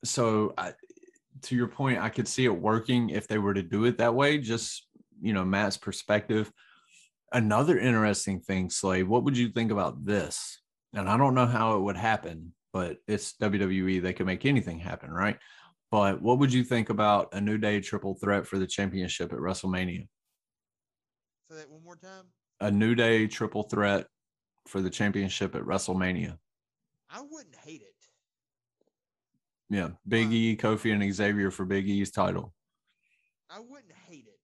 [0.05, 0.75] so I,
[1.43, 4.15] to your point, I could see it working if they were to do it that
[4.15, 4.39] way.
[4.39, 4.87] Just
[5.21, 6.53] you know, Matt's perspective.
[7.33, 9.09] another interesting thing, Slade.
[9.09, 10.61] What would you think about this?
[10.95, 14.03] And I don't know how it would happen, but it's WWE.
[14.03, 15.39] They can make anything happen, right?
[15.91, 19.39] But what would you think about a New Day triple threat for the championship at
[19.39, 20.07] WrestleMania?
[21.51, 22.25] Say that one more time.
[22.61, 24.07] A New Day triple threat
[24.67, 26.37] for the championship at WrestleMania.
[27.11, 27.88] I wouldn't hate it.
[29.71, 32.55] Yeah, Big E, Kofi, and Xavier for Big E's title.
[33.51, 34.39] I wouldn't hate it.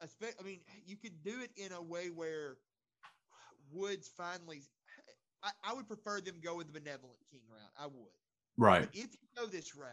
[0.00, 2.56] I mean, you could do it in a way where
[3.72, 4.62] Woods finally.
[5.42, 7.70] I, I would prefer them go with the benevolent king route.
[7.78, 8.12] I would.
[8.56, 8.82] Right.
[8.82, 9.88] But if you go this route,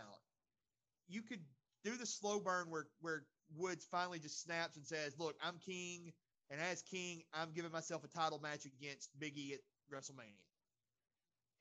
[1.08, 1.42] you could
[1.84, 3.24] do the slow burn where where
[3.56, 6.14] Woods finally just snaps and says, "Look, I'm king,
[6.50, 9.60] and as king, I'm giving myself a title match against Big E at
[9.94, 10.45] WrestleMania."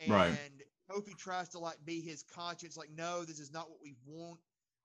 [0.01, 0.39] And Right.
[0.91, 4.41] Kofi tries to like be his conscience, like, "No, this is not what we want.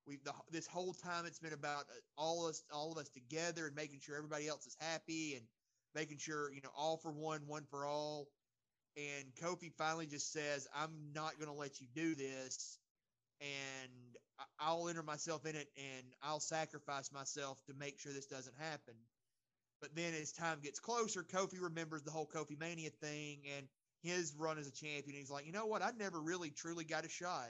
[0.05, 3.67] We the this whole time it's been about uh, all us, all of us together,
[3.67, 5.47] and making sure everybody else is happy, and
[5.95, 8.29] making sure you know all for one, one for all."
[8.97, 12.79] And Kofi finally just says, "I'm not going to let you do this."
[13.41, 14.17] and
[14.59, 18.95] I'll enter myself in it and I'll sacrifice myself to make sure this doesn't happen.
[19.81, 23.67] But then as time gets closer, Kofi remembers the whole Kofi Mania thing and
[24.01, 25.17] his run as a champion.
[25.17, 25.81] He's like, you know what?
[25.81, 27.49] I never really truly got a shot.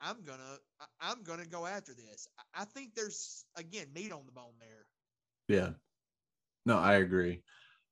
[0.00, 0.58] I'm gonna
[1.00, 2.26] I'm gonna go after this.
[2.54, 4.86] I- think there's again meat on the bone there.
[5.48, 5.70] Yeah.
[6.66, 7.42] No, I agree.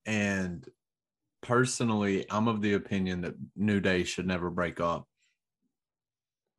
[0.07, 0.69] And
[1.43, 5.07] personally, I'm of the opinion that New Day should never break up.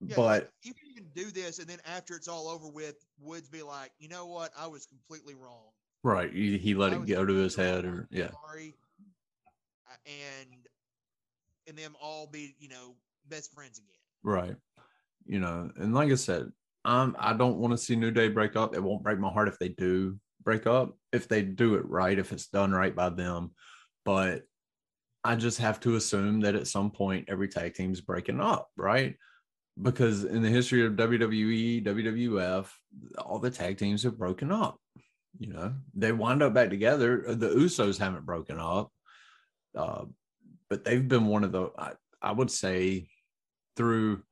[0.02, 3.50] Yeah, but you can even do this, and then after it's all over with, Woods
[3.50, 4.52] be like, you know what?
[4.58, 5.70] I was completely wrong.
[6.04, 8.74] right, he, he let I it go to his head, or yeah, Sorry.
[10.06, 10.68] And
[11.68, 12.96] and them all be, you know,
[13.28, 14.00] best friends again.
[14.24, 14.56] right.
[15.26, 16.52] You know, and like I said,
[16.84, 18.76] I'm I don't want to see New Day break up.
[18.76, 22.18] It won't break my heart if they do break up, if they do it right,
[22.18, 23.52] if it's done right by them.
[24.04, 24.44] But
[25.24, 29.16] I just have to assume that at some point every tag team's breaking up, right?
[29.82, 32.68] Because in the history of WWE, WWF,
[33.20, 34.80] all the tag teams have broken up.
[35.40, 37.24] You know, they wind up back together.
[37.28, 38.92] The Usos haven't broken up,
[39.78, 40.06] uh,
[40.72, 43.10] but they've been one of the, I, I would say,
[43.76, 44.24] through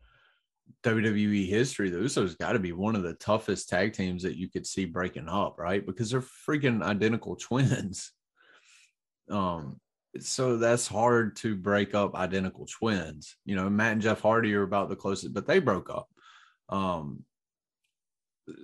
[0.85, 4.49] WWE history, the Usos got to be one of the toughest tag teams that you
[4.49, 5.85] could see breaking up, right?
[5.85, 8.13] Because they're freaking identical twins.
[9.29, 9.81] Um,
[10.19, 13.35] so that's hard to break up identical twins.
[13.43, 16.07] You know, Matt and Jeff Hardy are about the closest, but they broke up.
[16.69, 17.25] Um,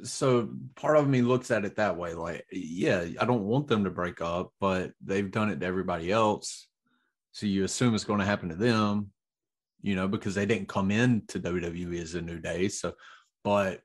[0.03, 3.83] so part of me looks at it that way like, yeah, I don't want them
[3.83, 6.69] to break up, but they've done it to everybody else.
[7.35, 9.11] So you assume it's going to happen to them,
[9.81, 12.69] you know, because they didn't come in to WWE as a new day.
[12.69, 12.93] So,
[13.43, 13.81] but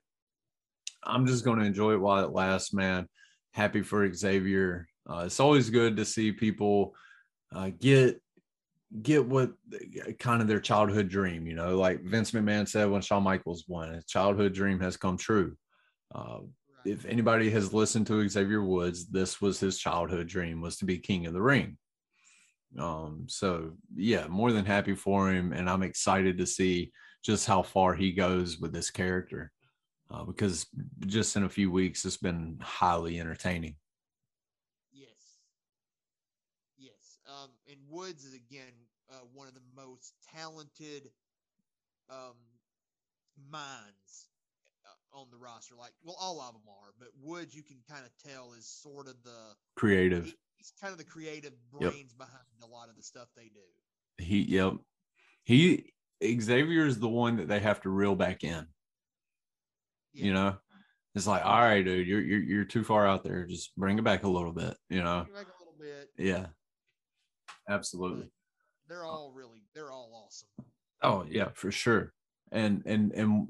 [1.03, 3.09] I'm just going to enjoy it while it lasts, man.
[3.53, 4.87] Happy for Xavier.
[5.05, 6.95] Uh, it's always good to see people
[7.53, 8.21] uh, get
[9.01, 9.51] get what
[10.17, 13.93] kind of their childhood dream, you know, like Vince McMahon said when Shawn Michaels won,
[13.93, 15.57] his childhood dream has come true.
[16.15, 16.39] Uh,
[16.85, 16.93] Right.
[16.93, 20.97] if anybody has listened to Xavier Woods, this was his childhood dream was to be
[20.97, 21.77] king of the ring.
[22.79, 26.91] Um, so yeah, more than happy for him, and I'm excited to see
[27.23, 29.51] just how far he goes with this character.
[30.09, 30.67] Uh, because
[31.05, 33.75] just in a few weeks, it's been highly entertaining.
[34.91, 35.39] Yes.
[36.77, 37.19] Yes.
[37.27, 38.73] Um, and Woods is again
[39.09, 41.09] uh, one of the most talented
[42.09, 42.35] um,
[43.49, 44.30] minds
[45.13, 45.75] on the roster.
[45.75, 49.07] Like, well, all of them are, but Woods, you can kind of tell, is sort
[49.07, 50.25] of the Creative.
[50.25, 51.91] he- he's kind of the creative Yep.
[51.91, 54.23] brains behind a lot of the stuff they do.
[54.23, 54.73] He, yep.
[55.43, 55.93] He
[56.23, 58.67] Xavier is the one that they have to reel back in.
[60.13, 60.25] Yeah.
[60.25, 60.57] You know,
[61.15, 63.45] it's like, all right, dude, you're you're you're too far out there.
[63.47, 64.77] Just bring it back a little bit.
[64.89, 66.11] You know, back a little bit.
[66.17, 66.47] yeah,
[67.67, 68.29] absolutely.
[68.87, 70.49] They're all really, they're all awesome.
[71.01, 72.13] Oh yeah, for sure.
[72.51, 73.47] And and and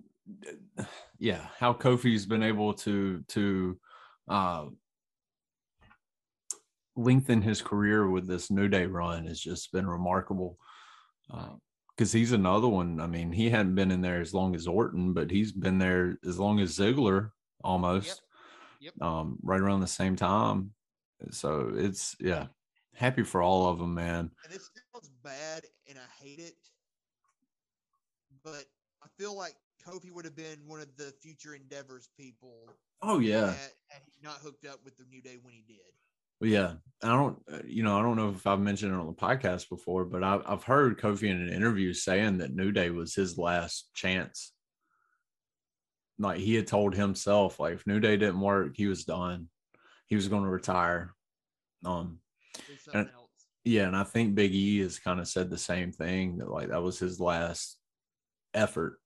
[1.20, 3.80] yeah, how Kofi's been able to to
[4.28, 4.66] uh
[6.96, 10.58] lengthen his career with this New Day run has just been remarkable.
[11.96, 13.00] Because he's another one.
[13.00, 16.18] I mean, he hadn't been in there as long as Orton, but he's been there
[16.28, 17.32] as long as Ziggler
[17.64, 18.22] almost.
[18.82, 19.02] Yep.
[19.02, 20.72] Um, right around the same time.
[21.30, 22.48] So it's yeah,
[22.96, 24.32] happy for all of them, man.
[24.44, 26.56] And this sounds bad, and I hate it,
[28.44, 28.66] but
[29.04, 29.56] I feel like
[29.86, 32.68] Kofi would have been one of the future endeavors people
[33.02, 33.48] Oh yeah.
[33.48, 35.78] had, had not hooked up with the New Day when he did.
[36.40, 36.74] Well, yeah,
[37.04, 39.70] I don't, uh, you know, I don't know if I've mentioned it on the podcast
[39.70, 43.38] before, but I've, I've heard Kofi in an interview saying that New Day was his
[43.38, 44.52] last chance.
[46.20, 49.50] Like he had told himself, like if New Day didn't work, he was done.
[50.08, 51.14] He was going to retire.
[51.86, 52.20] Um,
[52.94, 53.30] And- else.
[53.64, 56.70] yeah, and I think Big E has kind of said the same thing that like
[56.70, 57.78] that was his last
[58.54, 59.00] effort.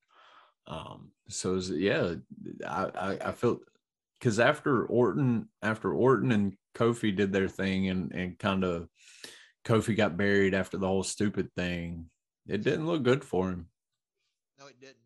[0.67, 2.15] Um, so was- yeah,
[2.67, 3.59] I I, I feel
[4.19, 8.87] because after Orton, after Orton and Kofi did their thing and and kind of
[9.65, 12.09] Kofi got buried after the whole stupid thing,
[12.47, 13.67] it didn't look good for him.
[14.59, 14.97] No, it didn't.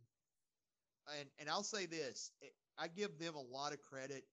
[1.20, 4.24] And and I'll say this: it, I give them a lot of credit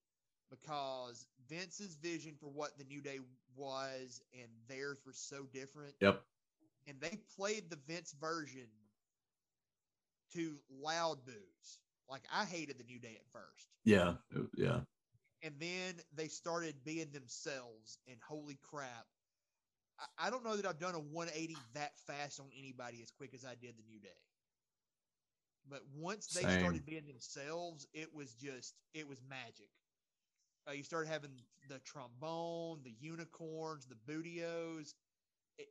[0.51, 3.19] because Vince's vision for what the New Day
[3.57, 6.23] was and theirs were so different, Yep.
[6.87, 8.69] and they played the Vince version
[10.35, 11.79] to loud boos.
[12.09, 14.15] Like I hated the New Day at first, Yeah.
[14.57, 14.81] Yeah.
[15.43, 17.99] and then they started being themselves.
[18.09, 19.07] And holy crap!
[19.99, 23.35] I, I don't know that I've done a 180 that fast on anybody as quick
[23.35, 24.09] as I did the New Day.
[25.69, 26.61] But once they Same.
[26.61, 29.69] started being themselves, it was just it was magic.
[30.69, 31.31] Uh, you started having
[31.69, 34.95] the trombone, the unicorns, the Booty-O's.
[35.59, 35.69] It,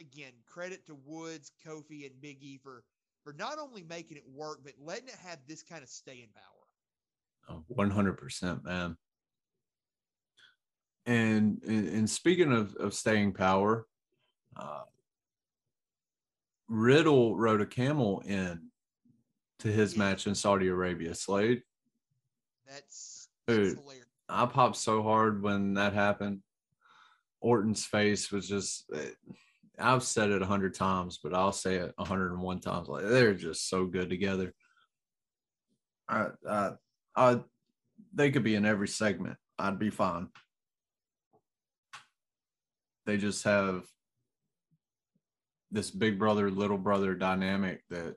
[0.00, 2.82] again, credit to Woods, Kofi, and Big E for
[3.28, 7.56] for not only making it work, but letting it have this kind of staying power.
[7.58, 8.96] Oh, One hundred percent, man.
[11.04, 13.86] And, and and speaking of of staying power,
[14.56, 14.84] uh,
[16.68, 18.70] Riddle rode a camel in
[19.58, 19.98] to his Yeah.
[19.98, 21.14] match in Saudi Arabia.
[21.14, 21.62] Slade,
[22.66, 23.76] That's, that's Dude.
[23.78, 24.06] hilarious.
[24.30, 26.40] I popped so hard when that happened.
[27.40, 28.90] Orton's face was just.
[29.78, 32.88] I've said it a hundred times, but I'll say it a hundred and one times.
[32.88, 34.54] Like they're just so good together.
[36.08, 36.70] I, I,
[37.14, 37.40] I,
[38.14, 39.36] they could be in every segment.
[39.58, 40.28] I'd be fine.
[43.06, 43.84] They just have
[45.70, 48.16] this big brother, little brother dynamic that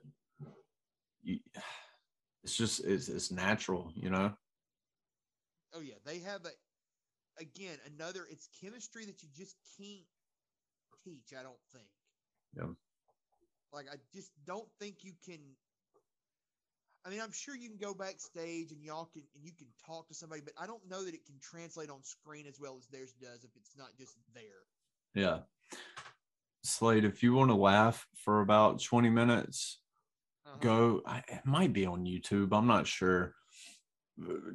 [1.22, 1.38] you,
[2.42, 4.32] it's just it's, it's natural, you know.
[5.74, 8.26] Oh yeah, they have a again another.
[8.30, 10.06] It's chemistry that you just can't
[11.04, 11.32] teach.
[11.38, 11.86] I don't think.
[12.56, 12.72] Yeah.
[13.72, 15.38] Like I just don't think you can.
[17.04, 20.06] I mean, I'm sure you can go backstage and y'all can and you can talk
[20.08, 22.86] to somebody, but I don't know that it can translate on screen as well as
[22.86, 24.42] theirs does if it's not just there.
[25.14, 25.40] Yeah.
[26.64, 29.80] Slade, if you want to laugh for about 20 minutes,
[30.46, 30.56] Uh-huh.
[30.60, 31.02] go.
[31.06, 32.52] I, it might be on YouTube.
[32.56, 33.34] I'm not sure.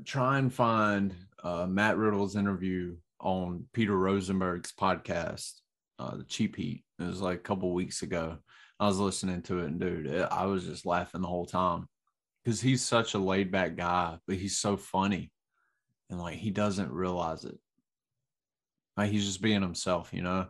[0.05, 5.61] Try and find uh, Matt Riddle's interview on Peter Rosenberg's podcast,
[5.99, 6.83] uh, the Cheap Heat.
[6.99, 8.37] It was like a couple weeks ago.
[8.79, 11.87] I was listening to it, and dude, it, I was just laughing the whole time
[12.43, 15.31] because he's such a laid back guy, but he's so funny,
[16.09, 17.57] and like he doesn't realize it.
[18.95, 20.47] Like he's just being himself, you know.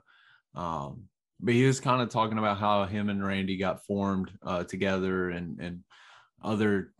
[0.55, 1.03] Um,
[1.39, 5.29] but he was kind of talking about how him and Randy got formed uh, together
[5.29, 5.83] and and
[6.43, 6.91] other,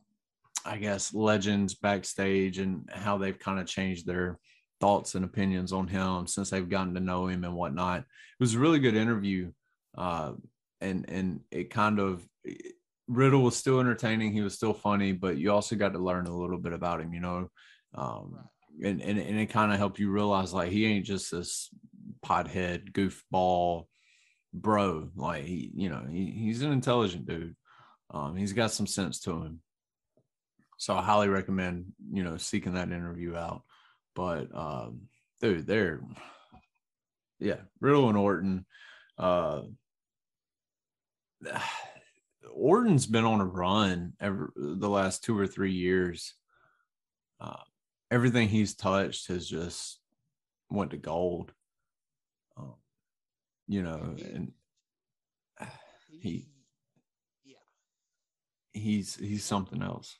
[0.65, 4.39] I guess, legends backstage and how they've kind of changed their
[4.79, 7.99] thoughts and opinions on him since they've gotten to know him and whatnot.
[7.99, 8.05] It
[8.39, 9.51] was a really good interview,
[9.97, 10.33] uh,
[10.81, 12.27] and and it kind of
[13.07, 14.31] Riddle was still entertaining.
[14.33, 17.13] He was still funny, but you also got to learn a little bit about him,
[17.13, 17.49] you know.
[17.95, 18.37] Um,
[18.83, 21.69] and, and and it kind of helped you realize like he ain't just this
[22.25, 23.85] pothead goofball
[24.53, 27.55] bro like he you know he, he's an intelligent dude
[28.11, 29.61] um he's got some sense to him
[30.77, 33.63] so i highly recommend you know seeking that interview out
[34.17, 35.01] but um
[35.39, 36.01] dude they're
[37.39, 38.65] yeah riddle and orton
[39.19, 39.61] uh
[42.51, 46.33] orton's been on a run ever the last two or three years.
[47.39, 47.61] Uh
[48.09, 49.99] everything he's touched has just
[50.71, 51.53] went to gold.
[52.57, 52.73] Um,
[53.67, 54.51] you know and
[56.19, 56.47] He,
[57.45, 57.57] yeah,
[58.73, 60.17] he's he's something else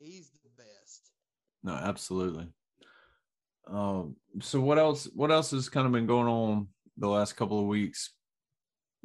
[0.00, 1.10] he's the best.
[1.62, 2.48] no absolutely
[3.68, 7.60] um so what else what else has kind of been going on the last couple
[7.60, 8.14] of weeks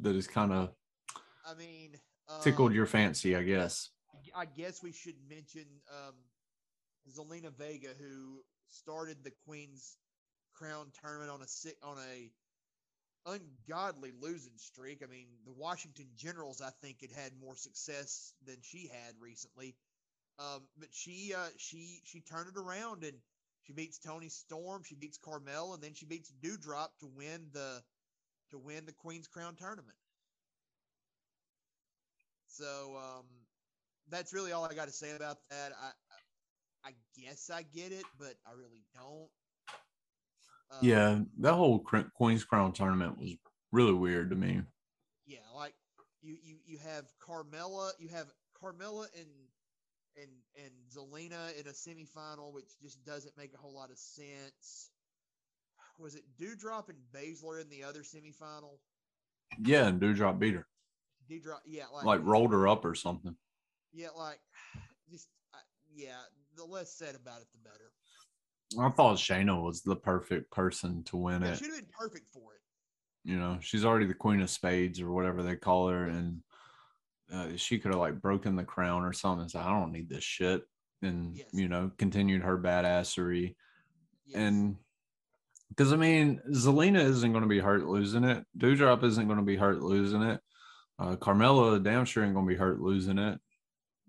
[0.00, 0.70] that has kind of
[1.48, 1.94] I mean,
[2.42, 3.90] tickled um, your fancy i guess
[4.36, 6.14] I guess we should mention um,
[7.10, 9.96] Zelina Vega, who started the Queen's
[10.54, 12.30] Crown tournament on a on a
[13.26, 15.02] ungodly losing streak.
[15.02, 19.74] I mean, the Washington Generals, I think, had had more success than she had recently.
[20.38, 23.14] Um, but she uh, she she turned it around and
[23.62, 27.82] she beats Toni Storm, she beats Carmel, and then she beats Doudrop to win the
[28.50, 29.96] to win the Queen's Crown tournament.
[32.48, 33.24] So um,
[34.08, 35.72] that's really all I got to say about that.
[35.82, 39.28] I, I guess I get it, but I really don't.
[40.68, 41.78] Um, yeah that whole
[42.16, 43.36] queen's crown tournament was
[43.70, 44.62] really weird to me
[45.26, 45.38] yeah.
[45.54, 45.74] Like
[46.22, 48.26] you, you, you have Carmella, you have
[48.60, 49.26] Carmella and
[50.16, 54.90] and and Zelina in a semifinal, which just doesn't make a whole lot of sense.
[55.98, 58.78] Was it Doudrop and Baszler in the other semifinal?
[59.62, 60.66] Yeah, and Doudrop beat her.
[61.30, 63.34] Doudrop, yeah, like, Like rolled her up or something.
[63.92, 64.38] yeah, like
[65.10, 65.58] just uh,
[65.94, 66.18] yeah.
[66.56, 67.92] The less said about it, the better.
[68.80, 71.58] I thought Shayna was the perfect person to win Yeah, it.
[71.58, 72.60] should have been perfect for it.
[73.30, 76.40] You know, she's already the queen of spades or whatever they call her, and
[77.32, 79.42] uh, she could have like broken the crown or something.
[79.42, 80.62] And said, I don't need this shit,
[81.02, 81.46] and Yes.
[81.52, 83.54] you know, continued her badassery.
[84.26, 84.36] Yes.
[84.36, 84.76] And
[85.70, 88.44] because I mean, Zelina isn't going to be hurt losing it.
[88.56, 90.40] Doudrop isn't going to be hurt losing it.
[90.98, 93.38] Uh, Carmella damn sure ain't going to be hurt losing it.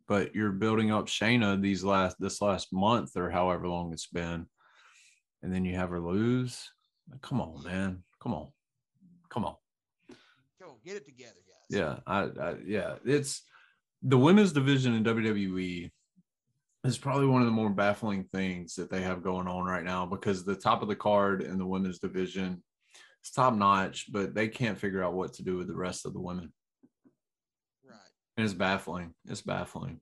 [0.08, 4.48] But you're building up Shayna these last this last month or however long it's been,
[5.44, 6.72] and then you have her lose.
[7.22, 8.04] Come on, man.
[8.22, 8.48] Come on.
[9.30, 9.56] Come on.
[10.66, 11.34] On, get it together.
[11.70, 13.44] Yeah, I, I yeah, it's
[14.02, 15.92] the women's division in WWE
[16.84, 20.06] is probably one of the more baffling things that they have going on right now
[20.06, 22.64] because the top of the card in the women's division
[23.24, 26.14] is top notch, but they can't figure out what to do with the rest of
[26.14, 26.54] the women.
[27.86, 27.98] Right.
[28.38, 29.14] And it's baffling.
[29.26, 30.00] It's baffling.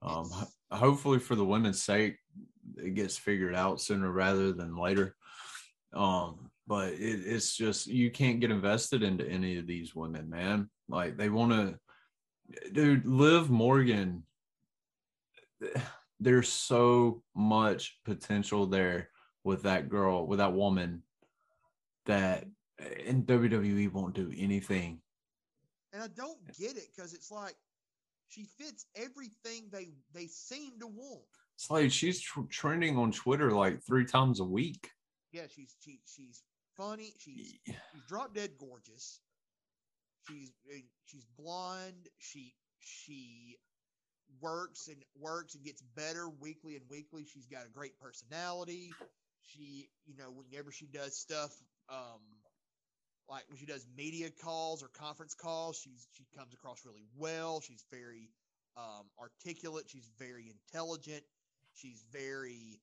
[0.00, 2.16] Um, It's- hopefully for the women's sake,
[2.78, 5.14] it gets figured out sooner rather than later.
[5.92, 10.70] Um, but it, it's just you can't get invested into any of these women, man.
[10.88, 11.78] Like they want to,
[12.72, 13.04] dude.
[13.04, 14.22] Liv Morgan.
[16.18, 19.10] There's so much potential there
[19.44, 21.02] with that girl, with that woman,
[22.06, 22.46] that
[23.04, 25.00] in WWE won't do anything.
[25.92, 27.56] And I don't get it because it's like
[28.30, 31.20] she fits everything they they seem to want.
[31.54, 34.88] It's like she's tr- trending on Twitter like three times a week.
[35.32, 36.42] Yeah, she's she, she's
[36.76, 37.14] funny.
[37.18, 39.20] She's she's drop dead gorgeous.
[40.28, 42.08] She's uh, she's blonde.
[42.18, 43.56] She she
[44.40, 47.24] works and works and gets better weekly and weekly.
[47.32, 48.90] She's got a great personality.
[49.42, 51.50] She, you know, whenever she does stuff,
[51.88, 52.20] um,
[53.28, 57.60] like when she does media calls or conference calls, she's she comes across really well.
[57.60, 58.30] She's very
[58.76, 59.86] um, articulate.
[59.88, 61.22] She's very intelligent.
[61.74, 62.80] She's very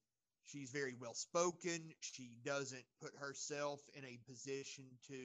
[0.50, 1.94] she's very well spoken.
[2.02, 5.16] She doesn't put herself in a position to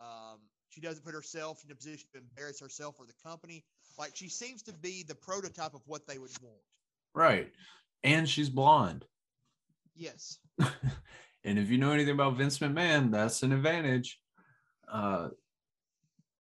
[0.00, 3.64] um, she doesn't put herself in a position to embarrass herself or the company.
[3.98, 6.56] Like she seems to be the prototype of what they would want.
[7.14, 7.50] Right.
[8.02, 9.04] And she's blonde.
[9.94, 10.38] Yes.
[11.44, 14.20] and if you know anything about Vince McMahon, that's an advantage.
[14.90, 15.28] Uh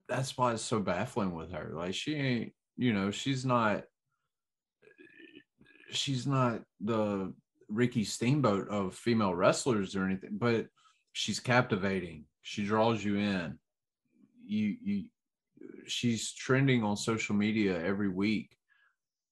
[0.09, 1.71] that's why it's so baffling with her.
[1.73, 3.85] Like she ain't, you know, she's not
[5.91, 7.33] she's not the
[7.75, 10.67] Ricky Steamboat of female wrestlers or anything, but
[11.13, 12.25] she's captivating.
[12.43, 13.59] She draws you in.
[14.47, 15.05] You you
[15.87, 18.57] she's trending on social media every week.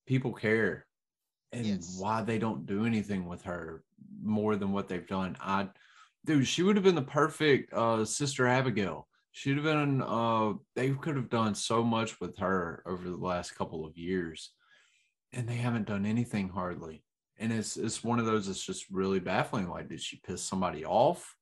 [0.06, 0.86] People care.
[1.52, 1.98] And Yes.
[2.00, 3.84] why they don't do anything with her
[4.22, 5.36] more than what they've done.
[5.40, 5.68] I
[6.24, 9.08] dude, she would have been the perfect uh sister Abigail.
[9.32, 13.54] She'd have been uh they could have done so much with her over the last
[13.54, 14.50] couple of years.
[15.32, 17.04] And they haven't done anything hardly.
[17.38, 19.68] And it's it's one of those that's just really baffling.
[19.68, 21.34] Like, did she piss somebody off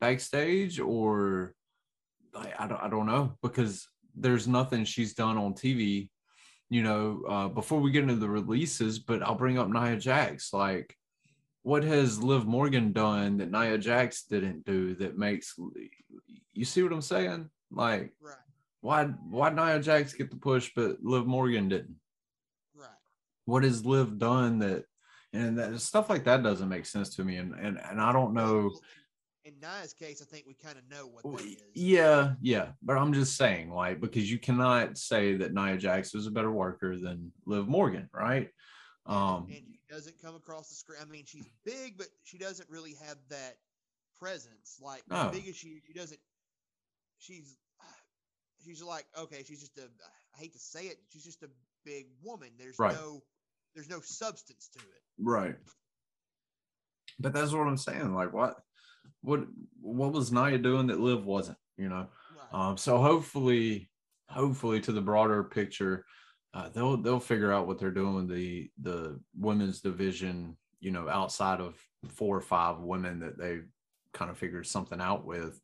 [0.00, 1.54] backstage or
[2.34, 3.86] like I don't I don't know because
[4.16, 6.08] there's nothing she's done on TV,
[6.70, 10.52] you know, uh, before we get into the releases, but I'll bring up Nia Jax.
[10.52, 10.96] Like,
[11.62, 15.54] what has Liv Morgan done that Nia Jax didn't do that makes
[16.52, 17.50] you see what I'm saying?
[17.70, 18.36] Like, Right.
[18.80, 21.96] why why Nia Jax get the push but Liv Morgan didn't?
[22.74, 22.88] Right.
[23.44, 24.84] What has Liv done that
[25.34, 28.32] and that stuff like that doesn't make sense to me and and, and I don't
[28.34, 28.70] know
[29.44, 31.56] In Nia's case, I think we kind of know what that is.
[31.74, 36.26] Yeah, yeah, but I'm just saying, like, because you cannot say that Nia Jax is
[36.26, 38.48] a better worker than Liv Morgan, right?
[39.04, 40.98] Um, and she doesn't come across the screen.
[41.02, 43.58] I mean, she's big, but she doesn't really have that
[44.18, 44.78] presence.
[44.80, 45.28] Like No.
[45.30, 46.20] big as she, she doesn't.
[47.18, 47.58] She's
[48.64, 49.82] she's like okay, she's just a.
[49.82, 51.50] I hate to say it, she's just a
[51.84, 52.48] big woman.
[52.58, 52.94] There's Right.
[52.94, 53.22] no
[53.74, 55.02] there's no substance to it.
[55.18, 55.56] right.
[57.18, 58.14] But that's what I'm saying.
[58.14, 58.56] Like, what,
[59.20, 59.44] what,
[59.80, 61.58] what was Nia doing that Liv wasn't?
[61.76, 62.08] You know.
[62.52, 62.68] Right.
[62.68, 63.90] Um, so hopefully,
[64.28, 66.04] hopefully to the broader picture,
[66.54, 70.56] uh, they'll they'll figure out what they're doing with the the women's division.
[70.80, 71.76] You know, outside of
[72.08, 73.60] four or five women that they
[74.12, 75.60] kind of figured something out with.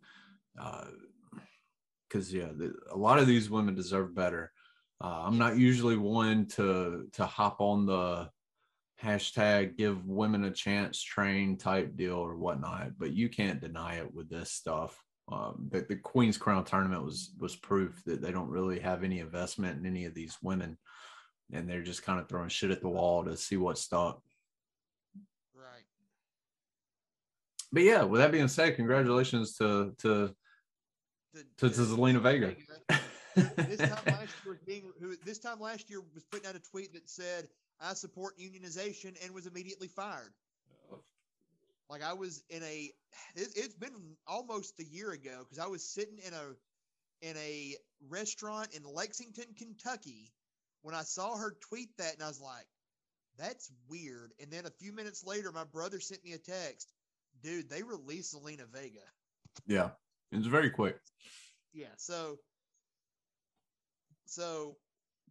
[2.09, 4.53] Because yeah, the, a lot of these women deserve better.
[5.03, 8.31] Uh, I'm not usually one to to hop on the
[9.03, 14.13] hashtag give women a chance train type deal or whatnot, but you can't deny it
[14.13, 18.49] with this stuff um, the, the Queen's Crown tournament was was proof that they don't
[18.49, 20.77] really have any investment in any of these women.
[21.53, 24.21] and they're just kind of throwing shit at the wall to see what stuck.
[25.55, 25.85] Right.
[27.73, 30.35] But yeah, with that being said, congratulations to to
[31.35, 32.57] To, to, to Zelina Vega.
[33.57, 36.61] this time last year was being who this time last year was putting out a
[36.61, 37.49] tweet that said
[37.81, 40.33] I support unionization and was immediately fired.
[41.89, 42.91] Like I was in a
[43.35, 47.77] it, it's been almost a year ago because I was sitting in a in a
[48.09, 50.33] restaurant in Lexington, Kentucky
[50.83, 52.67] when I saw her tweet that and I was like,
[53.39, 54.33] that's weird.
[54.41, 56.93] And then a few minutes later, my brother sent me a text,
[57.43, 59.01] dude, they released Zelina Vega.
[59.67, 59.91] yeah,
[60.33, 60.99] it's very quick.
[61.73, 62.39] Yeah, so
[64.31, 64.77] so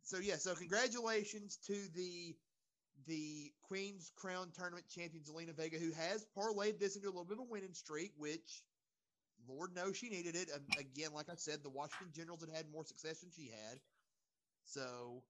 [0.03, 2.35] so yeah, so congratulations to the
[3.07, 7.37] the Queen's Crown Tournament champion Zelina Vega, who has parlayed this into a little bit
[7.37, 8.63] of a winning streak, which
[9.47, 10.49] Lord knows she needed it.
[10.53, 13.79] Um, again, like I said, the Washington Generals had had more success than she had.
[14.65, 15.23] So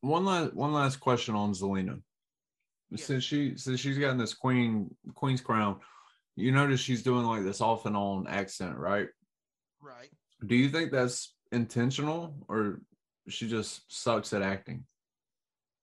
[0.00, 2.00] One last one last question on Zelina.
[2.90, 3.04] Yeah.
[3.04, 5.80] Since she since she's gotten this queen queen's crown,
[6.36, 9.08] you notice she's doing like this off and on accent, right?
[9.82, 10.08] right,
[10.46, 12.80] Do you think that's intentional or
[13.32, 14.84] she just sucks at acting?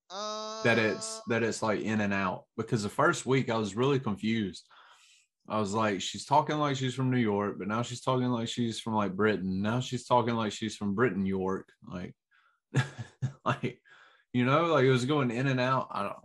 [0.09, 2.45] uh, That it's that it's like in and out.
[2.57, 4.65] Because the first week I was really confused.
[5.47, 8.47] I was like, she's talking like she's from New York, but now she's talking like
[8.47, 9.61] she's from like Britain.
[9.61, 11.69] Now she's talking like she's from Britain, York.
[11.87, 12.15] Like,
[13.45, 13.79] like,
[14.33, 15.87] you know, like it was going in and out.
[15.91, 16.15] I don't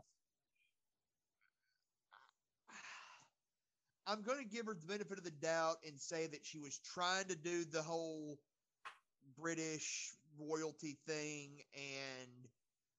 [4.10, 6.80] I'm going to give her the benefit of the doubt and say that she was
[6.84, 8.40] trying to do the whole
[9.38, 10.14] British
[10.48, 12.48] royalty thing and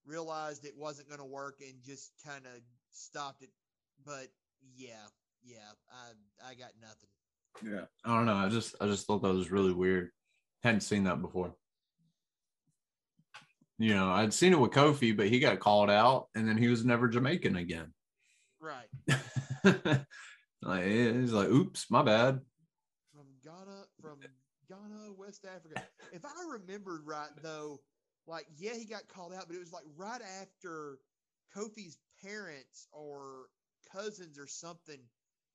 [0.06, 3.50] realized it wasn't going to work and just kind of stopped it.
[4.04, 4.28] But
[4.74, 5.06] yeah,
[5.44, 7.08] yeah, I I got nothing.
[7.64, 7.84] Yeah.
[8.04, 8.34] I don't know.
[8.34, 10.10] I just I just thought that was really weird.
[10.62, 11.54] Hadn't seen that before.
[13.78, 16.68] You know, I'd seen it with Kofi, but he got called out and then he
[16.68, 17.92] was never Jamaican again.
[18.60, 18.86] Right.
[20.62, 22.40] like he's like, oops, my bad.
[24.72, 25.82] Ghana, West Africa.
[26.12, 27.80] If I remembered right, though,
[28.26, 30.98] like yeah, he got called out, but it was like right after
[31.54, 33.46] Kofi's parents or
[33.92, 34.98] cousins or something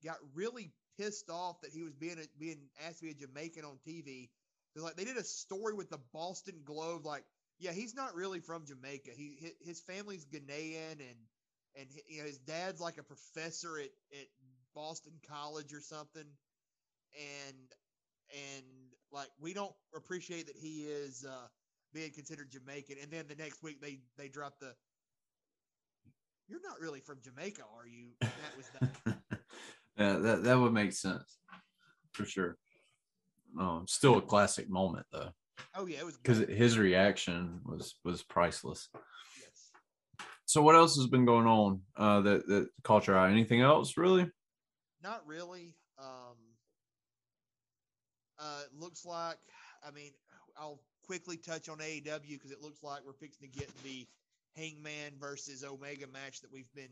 [0.03, 3.65] got really pissed off that he was being a, being asked to be a Jamaican
[3.65, 4.29] on TV.
[4.73, 7.23] Because like they did a story with the Boston Globe, like
[7.59, 9.11] yeah, he's not really from Jamaica.
[9.15, 11.17] He his family's Ghanaian and
[11.75, 14.27] and you know his dad's like a professor at at
[14.75, 16.25] Boston College or something,
[17.15, 17.57] and
[18.31, 18.65] and
[19.11, 21.47] like we don't appreciate that he is uh,
[21.93, 22.97] being considered Jamaican.
[23.01, 24.73] And then the next week they they drop the.
[26.47, 28.11] You're not really from Jamaica, are you?
[28.21, 28.69] That was
[29.05, 29.17] that.
[29.97, 31.39] yeah, that that would make sense
[32.13, 32.57] for sure.
[33.59, 35.31] Um, still a classic moment though,
[35.75, 38.89] Oh yeah, it was because his reaction was was priceless.
[39.39, 39.71] yes.
[40.45, 43.31] So, what else has been going on uh, that that caught your eye?
[43.31, 44.29] Anything else really?
[45.03, 45.75] Not really.
[45.99, 46.35] Um,
[48.39, 49.37] uh, it looks like,
[49.85, 50.11] I mean,
[50.59, 54.07] I'll quickly touch on AEW because it looks like we're fixing to get the
[54.55, 56.89] Hangman versus Omega match that we've been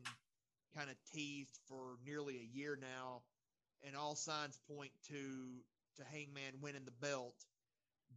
[0.76, 3.22] kind of teased for nearly a year now,
[3.86, 5.62] and all signs point to
[5.98, 7.36] to Hangman winning the belt.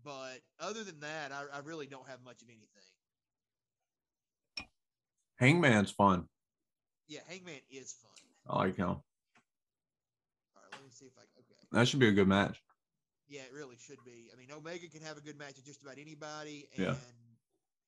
[0.04, 2.66] But other than that, I, I really don't have much of anything.
[5.36, 6.26] Hangman's fun.
[7.06, 8.10] Yeah, Hangman is fun.
[8.48, 8.88] I like him.
[8.88, 8.96] All
[10.56, 11.68] right, let me see if I okay.
[11.72, 12.60] That should be a good match.
[13.28, 14.30] Yeah, it really should be.
[14.32, 16.96] I mean, Omega can have a good match with just about anybody, and Yeah.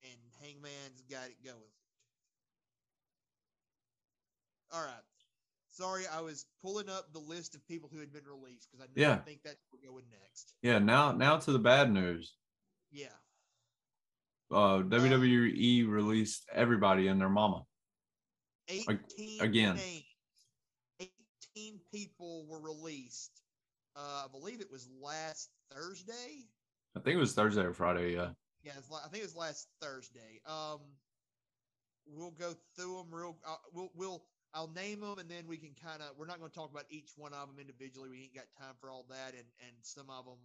[0.02, 1.72] and Hangman's got it going.
[4.72, 5.02] All right.
[5.70, 9.00] Sorry, I was pulling up the list of people who had been released because I,
[9.00, 9.18] Yeah.
[9.22, 10.54] think that's where we're going next.
[10.62, 10.78] Yeah.
[10.78, 12.34] Now, now to the bad news.
[12.90, 13.16] Yeah.
[14.50, 17.64] Uh, WWE released everybody and their mama.
[18.68, 19.76] 18 again.
[19.76, 20.04] names.
[21.56, 23.39] 18 people were released.
[23.96, 26.46] Uh, I believe it was last Thursday.
[26.96, 28.14] I think it was Thursday or Friday.
[28.14, 28.30] Yeah.
[28.62, 30.40] Yeah, I think it was last Thursday.
[30.46, 30.80] Um,
[32.06, 33.36] we'll go through them real.
[33.46, 34.22] Uh, we'll we'll
[34.52, 36.18] I'll name them and then we can kind of.
[36.18, 38.08] We're not going to talk about each one of them individually.
[38.10, 40.40] We ain't got time for all that, and and some of them,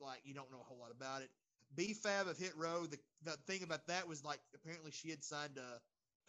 [0.00, 1.30] like you don't know a whole lot about it.
[1.74, 2.86] B Fab of Hit Row.
[2.86, 5.80] The the thing about that was like apparently she had signed a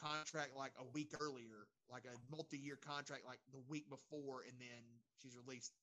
[0.03, 4.83] contract like a week earlier, like a multi-year contract like the week before, and then
[5.21, 5.73] she's released.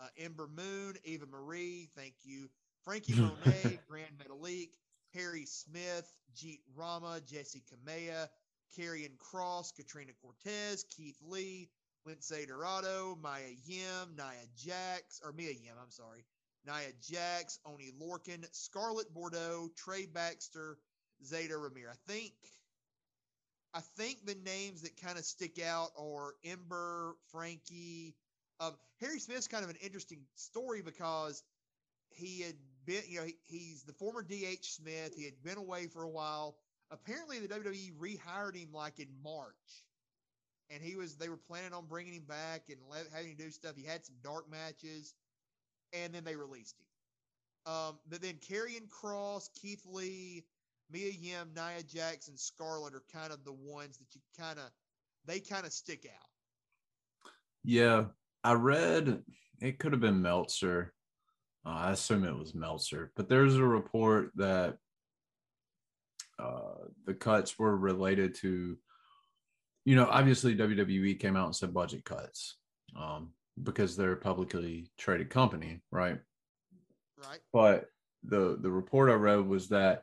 [0.00, 2.48] Uh, Ember Moon, Eva Marie, thank you.
[2.84, 4.70] Frankie Monet, Grand Metalik,
[5.14, 8.28] Harry Smith, Jeet Rama, Jessi Kamea,
[8.76, 11.68] Karrion Kross, Katrina Cortez, Keith Lee,
[12.08, 16.24] Lince Dorado, Maya Yim, Nia Jax, or Mia Yim, I'm sorry,
[16.66, 20.78] Nia Jax, Oney Lorcan, Scarlett Bordeaux, Trey Baxter,
[21.24, 21.90] Zayda Ramier.
[21.90, 22.32] I think
[23.74, 28.16] I think the names that kind of stick out are Ember, Frankie.
[28.60, 31.42] Um, Harry Smith's kind of an interesting story because
[32.10, 32.54] he had
[32.84, 35.14] been, you know, he, he's the former DH Smith.
[35.16, 36.56] He had been away for a while.
[36.90, 39.84] Apparently, the WWE rehired him like in March,
[40.68, 42.78] and he was they were planning on bringing him back and
[43.12, 43.76] having him do stuff.
[43.76, 45.14] He had some dark matches,
[45.92, 47.72] and then they released him.
[47.72, 50.44] Um, but then Karrion Kross, Keith Lee,
[50.90, 54.64] Mia Yim, Nia Jackson, Scarlett are kind of the ones that you kind of
[55.26, 57.30] they kind of stick out.
[57.62, 58.04] Yeah,
[58.44, 59.22] I read
[59.60, 60.92] it could have been Meltzer.
[61.66, 64.76] Uh, I assume it was Meltzer, but there's a report that
[66.38, 68.78] uh, the cuts were related to,
[69.84, 72.56] you know, obviously WWE came out and said budget cuts
[72.98, 73.32] um,
[73.62, 76.18] because they're a publicly traded company, right?
[77.18, 77.40] Right.
[77.52, 77.86] But
[78.24, 80.02] the the report I read was that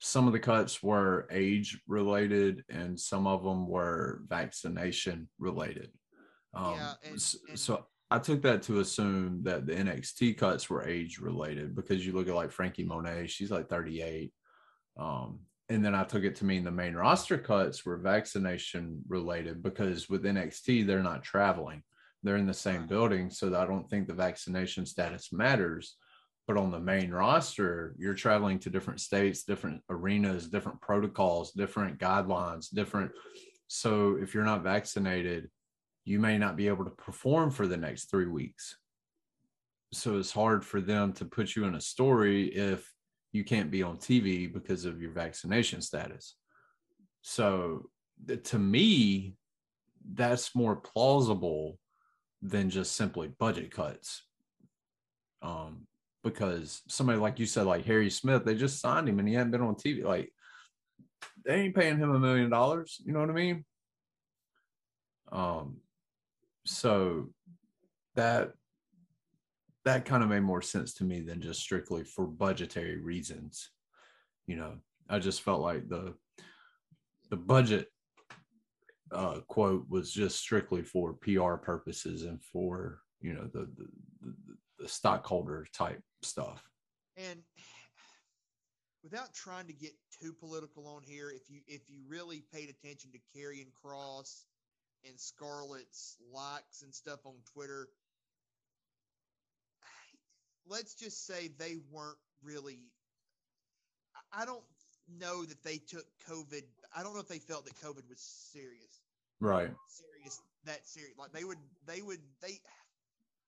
[0.00, 5.90] some of the cuts were age related and some of them were vaccination related.
[6.54, 10.86] Um, yeah, and, and, so I took that to assume that the NXT cuts were
[10.86, 14.32] age related because you look at like Frankie Monet, she's like 38.
[14.98, 19.62] Um, and then I took it to mean the main roster cuts were vaccination related
[19.62, 21.84] because with NXT, they're not traveling,
[22.24, 23.30] they're in the same building.
[23.30, 25.96] So I don't think the vaccination status matters.
[26.48, 32.00] But on the main roster, you're traveling to different states, different arenas, different protocols, different
[32.00, 33.12] guidelines, different.
[33.68, 35.48] So if you're not vaccinated,
[36.04, 38.76] you may not be able to perform for the next three weeks.
[39.92, 42.90] So it's hard for them to put you in a story if
[43.32, 46.36] you can't be on TV because of your vaccination status.
[47.22, 47.90] So
[48.44, 49.34] to me,
[50.12, 51.78] that's more plausible
[52.42, 54.22] than just simply budget cuts.
[55.42, 55.86] Um,
[56.22, 59.52] because somebody like you said, like Harry Smith, they just signed him and he hadn't
[59.52, 60.04] been on TV.
[60.04, 60.32] Like
[61.44, 63.00] they ain't paying him a million dollars.
[63.04, 63.64] You know what I mean?
[65.32, 65.76] Um,
[66.66, 67.28] so
[68.16, 68.52] that
[69.84, 73.70] that kind of made more sense to me than just strictly for budgetary reasons.
[74.46, 74.74] You know,
[75.08, 76.14] I just felt like the
[77.30, 77.88] the budget
[79.12, 83.88] uh, quote was just strictly for PR purposes and for you know the the,
[84.22, 84.34] the,
[84.80, 86.62] the stockholder type stuff.
[87.16, 87.40] And
[89.02, 93.10] without trying to get too political on here, if you if you really paid attention
[93.12, 94.44] to Karrion Kross
[95.06, 97.88] and Scarlett's likes and stuff on Twitter,
[100.68, 102.78] let's just say they weren't really.
[104.32, 104.62] I don't
[105.18, 106.62] know that they took COVID.
[106.94, 108.20] I don't know if they felt that COVID was
[108.52, 109.00] serious.
[109.40, 109.70] Right.
[109.88, 110.40] Serious.
[110.64, 111.16] That serious.
[111.18, 111.58] Like they would.
[111.86, 112.20] They would.
[112.42, 112.60] They.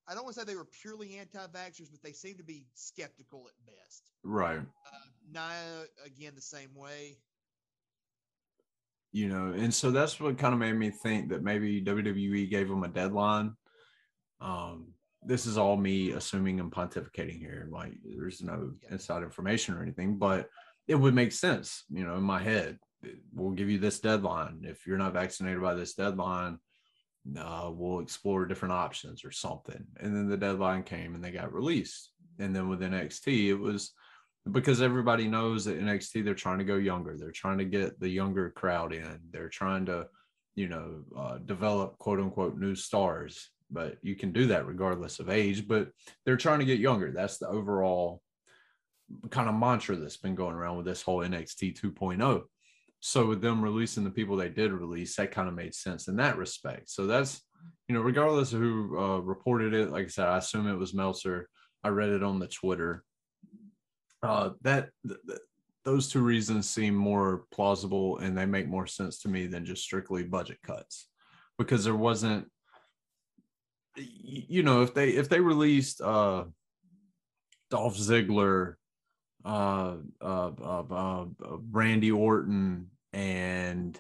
[0.09, 3.47] I don't want to say they were purely anti-vaxxers, but they seem to be skeptical
[3.47, 4.03] at best.
[4.25, 4.59] Right.
[4.59, 7.19] Uh, Nia again the same way
[9.13, 12.69] you know, and so that's what kind of made me think that maybe WWE gave
[12.69, 13.55] them a deadline.
[14.41, 14.95] Um,
[15.25, 17.69] this is all me assuming and pontificating here.
[17.71, 20.49] Like there's no inside information or anything, but
[20.89, 22.79] it would make sense, you know, in my head.
[23.35, 24.63] We'll give you this deadline.
[24.65, 26.59] If you're not vaccinated by this deadline,
[27.39, 29.85] uh, we'll explore different options or something.
[30.01, 32.11] And then the deadline came and they got released.
[32.39, 33.93] And then with NXT, it was
[34.51, 37.17] because everybody knows that NXT they're trying to go younger.
[37.17, 39.21] They're trying to get the younger crowd in.
[39.31, 40.07] They're trying to,
[40.57, 43.51] you know, uh, develop quote unquote new stars.
[43.71, 45.67] But you can do that regardless of age.
[45.69, 45.91] But
[46.27, 47.13] they're trying to get younger.
[47.13, 48.21] That's the overall
[49.31, 52.43] kind of mantra that's been going around with this whole NXT 2.0.
[53.01, 56.17] So with them releasing the people they did release, that kind of made sense in
[56.17, 56.91] that respect.
[56.91, 57.41] So that's
[57.89, 60.95] you know, regardless of who uh, reported it, like I said, I assume it was
[60.95, 61.49] Meltzer.
[61.85, 63.05] I read it on the Twitter
[64.23, 65.41] uh, that th- th-
[65.85, 69.83] those two reasons seem more plausible and they make more sense to me than just
[69.83, 71.09] strictly budget cuts
[71.59, 72.49] because there wasn't
[73.97, 76.45] you know if they if they released uh
[77.71, 78.75] Dolph Ziggler
[79.45, 83.99] uh uh, uh, uh, uh Randy Orton and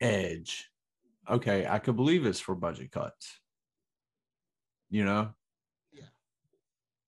[0.00, 0.70] Edge
[1.28, 3.38] okay I could believe it's for budget cuts
[4.88, 5.34] you know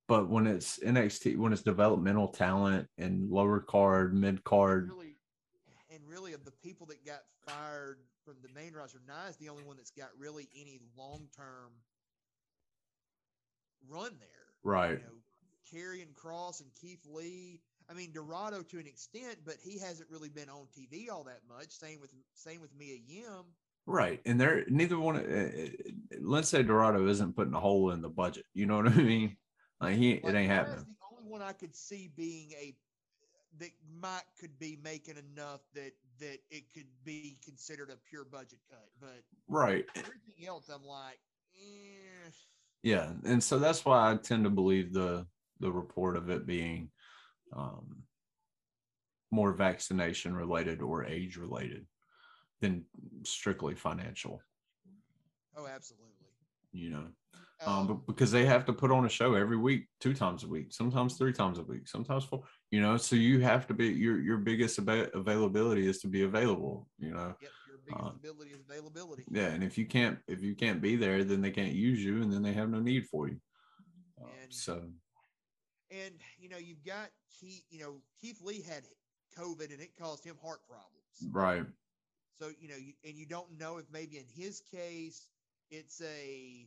[0.09, 5.16] but when it's NXT, when it's developmental talent and lower card, mid card, really,
[5.90, 9.48] and really of the people that got fired from the main roster, Nia is the
[9.48, 11.72] only one that's got really any long term
[13.88, 14.28] run there.
[14.62, 14.90] Right.
[14.90, 15.22] You know,
[15.72, 17.61] Karrion Kross and Keith Lee.
[17.88, 21.40] I mean Dorado to an extent, but he hasn't really been on TV all that
[21.48, 21.70] much.
[21.70, 23.44] Same with same with Mia Yim.
[23.86, 25.16] Right, and they're neither one.
[25.16, 25.68] Uh,
[26.20, 28.46] let's say Dorado isn't putting a hole in the budget.
[28.55, 29.36] You know what I mean?
[29.81, 30.87] Like he, like, it ain't happening.
[30.87, 32.75] The only one I could see being a
[33.59, 33.70] that
[34.01, 38.89] Mike could be making enough that that it could be considered a pure budget cut.
[39.01, 39.85] But right.
[39.97, 41.18] everything else, I'm like,
[41.57, 42.31] eh.
[42.83, 45.27] Yeah, and so that's why I tend to believe the
[45.61, 46.91] the report of it being
[47.55, 48.03] um,
[49.31, 51.87] more vaccination related or age related
[52.61, 52.85] than
[53.25, 54.43] strictly financial.
[55.57, 56.09] Oh, absolutely.
[56.72, 57.07] You know,
[57.67, 60.49] um, but because they have to put on a show every week, two times a
[60.49, 62.43] week, sometimes three times a week, sometimes four.
[62.71, 66.23] You know, so you have to be your your biggest ab- availability is to be
[66.23, 66.89] available.
[66.99, 67.35] You know.
[67.41, 69.25] Yep, your biggest uh, ability is availability.
[69.31, 72.23] Yeah, and if you can't if you can't be there, then they can't use you,
[72.23, 73.37] and then they have no need for you.
[74.21, 74.83] Uh, and, so.
[75.91, 77.11] And you know, you've got
[77.41, 77.65] Keith.
[77.71, 78.85] You know, Keith Lee had
[79.39, 81.33] COVID, and it caused him heart problems.
[81.33, 81.65] Right.
[82.39, 85.29] So you know, you, and you don't know if maybe in his case
[85.71, 86.67] it's a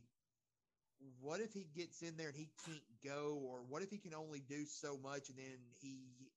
[1.20, 4.14] what if he gets in there and he can't go, or what if he can
[4.14, 6.30] only do so much and then he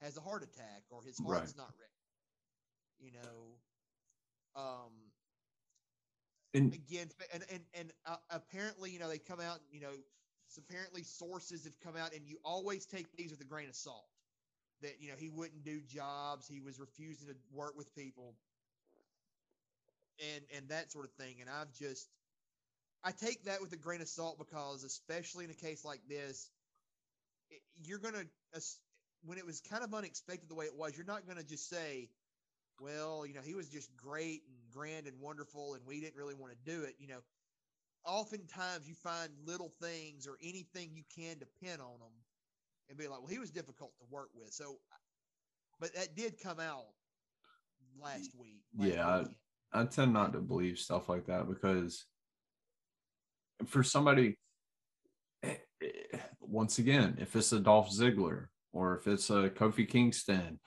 [0.00, 1.56] has a heart attack or his heart's right.
[1.56, 1.90] not ready?
[2.98, 4.92] You know, um,
[6.54, 9.92] and again, and and and uh, apparently, you know, they come out, you know,
[10.58, 14.08] apparently sources have come out, and you always take these with a grain of salt.
[14.82, 18.34] That you know he wouldn't do jobs, he was refusing to work with people,
[20.34, 21.36] and and that sort of thing.
[21.40, 22.08] And I've just
[23.02, 26.50] I take that with a grain of salt because, especially in a case like this,
[27.76, 28.24] you're gonna
[29.22, 32.10] when it was kind of unexpected the way it was, you're not gonna just say,
[32.78, 36.34] "Well, you know, he was just great and grand and wonderful, and we didn't really
[36.34, 37.20] want to do it." You know,
[38.04, 42.12] oftentimes you find little things or anything you can to pin on them
[42.88, 44.78] and be like, "Well, he was difficult to work with." So,
[45.78, 46.86] but that did come out
[47.98, 48.62] last week.
[48.76, 49.24] Last yeah,
[49.72, 52.06] I, I tend not to believe stuff like that because
[53.66, 54.36] for somebody,
[55.42, 60.58] eh, eh, once again, if it's a Dolph Ziggler or if it's a Kofi Kingston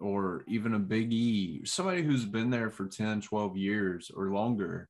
[0.00, 4.88] or even a Big E, somebody who's been there for 10, 12 years or longer,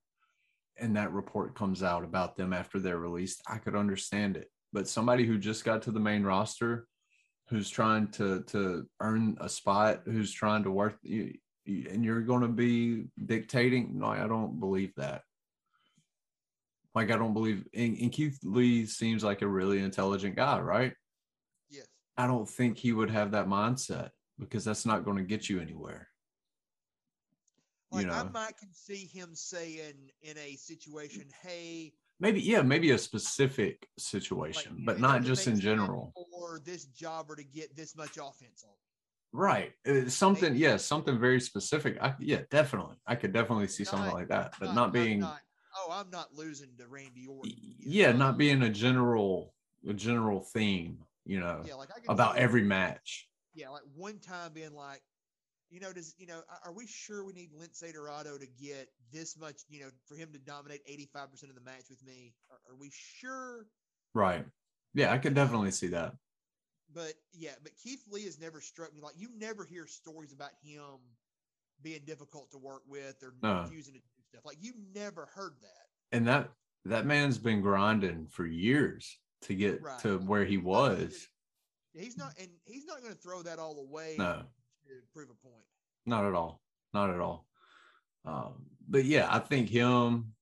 [0.78, 4.51] and that report comes out about them after they're released, I could understand it.
[4.72, 6.86] But somebody who just got to the main roster,
[7.49, 11.34] who's trying to to earn a spot, who's trying to work, you,
[11.68, 13.99] and you're going to be dictating.
[13.99, 15.22] No, I don't believe that.
[16.99, 20.92] Like I don't believe and, and Keith Lee seems like a really intelligent guy, right?
[21.70, 21.86] Yes.
[22.16, 25.61] I don't think he would have that mindset because that's not going to get you
[25.61, 26.09] anywhere.
[27.92, 28.14] Like you know?
[28.14, 33.86] I might can see him saying in a situation, "Hey, maybe yeah, maybe a specific
[33.96, 38.64] situation, like, but not just in general." Or this jobber to get this much offense
[38.64, 38.74] on.
[39.32, 41.96] Right, uh, something yes, yeah, something very specific.
[42.03, 45.20] I, yeah, definitely, I could definitely see not, something like that, but not, not being.
[45.20, 45.38] Not,
[45.78, 47.52] oh, I'm not losing to Randy Orton.
[47.78, 48.18] Yeah, know?
[48.18, 49.54] not being a general
[49.88, 53.28] a general theme, you know, yeah, like about every match.
[53.54, 55.02] Yeah, like one time being like,
[55.70, 59.38] you know, does you know, are we sure we need Lince Dorado to get this
[59.38, 62.34] much, you know, for him to dominate 85% of the match with me?
[62.50, 63.66] Are, are we sure?
[64.14, 64.44] Right.
[64.94, 66.14] Yeah, I could definitely see that.
[66.94, 70.50] But yeah, but Keith Lee has never struck me like you never hear stories about
[70.62, 70.98] him
[71.82, 73.62] being difficult to work with or no.
[73.62, 74.42] refusing to stuff.
[74.44, 76.16] Like you never heard that.
[76.16, 76.50] And that
[76.84, 79.98] that man's been grinding for years to get right.
[80.00, 81.28] to where he was.
[81.94, 84.14] He's not, and he's not going to throw that all away.
[84.18, 84.42] No,
[84.86, 85.64] to prove a point.
[86.06, 86.60] Not at all.
[86.94, 87.46] Not at all.
[88.24, 90.32] Um, but yeah, I think him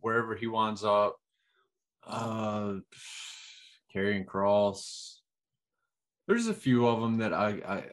[0.00, 1.16] wherever he winds up,
[2.06, 2.74] uh,
[3.94, 5.16] Karrion Kross.
[6.28, 7.84] There's a few of them that I, I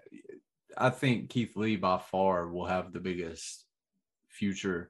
[0.77, 3.65] I think Keith Lee by far will have the biggest
[4.27, 4.89] future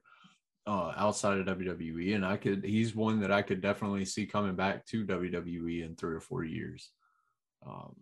[0.66, 4.56] uh, outside of WWE, and I could he's one that I could definitely see coming
[4.56, 6.90] back to WWE in three or four years.
[7.66, 7.96] Um,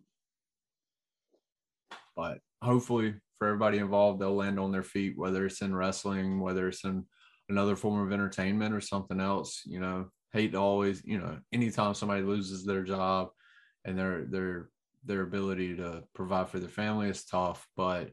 [2.14, 6.68] but hopefully, for everybody involved, they'll land on their feet, whether it's in wrestling, whether
[6.68, 7.04] it's in
[7.48, 9.62] another form of entertainment or something else.
[9.66, 13.30] You know, hate to always, you know, anytime somebody loses their job
[13.84, 14.68] and their their
[15.04, 18.10] their ability to provide for their family is tough, but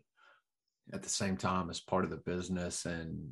[0.92, 3.30] at the same time, it's part of the business and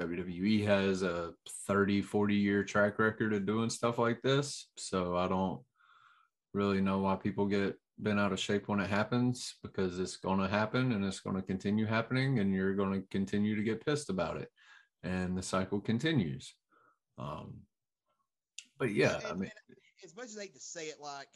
[0.00, 1.32] WWE has a
[1.66, 4.68] 30, 40 year track record of doing stuff like this.
[4.76, 5.60] So I don't
[6.54, 10.40] really know why people get bent out of shape when it happens because it's going
[10.40, 13.84] to happen and it's going to continue happening and you're going to continue to get
[13.84, 14.50] pissed about it
[15.02, 16.54] and the cycle continues.
[17.18, 17.60] Um,
[18.78, 19.50] but yeah, and, I mean,
[20.04, 21.28] as much as I hate to say it, like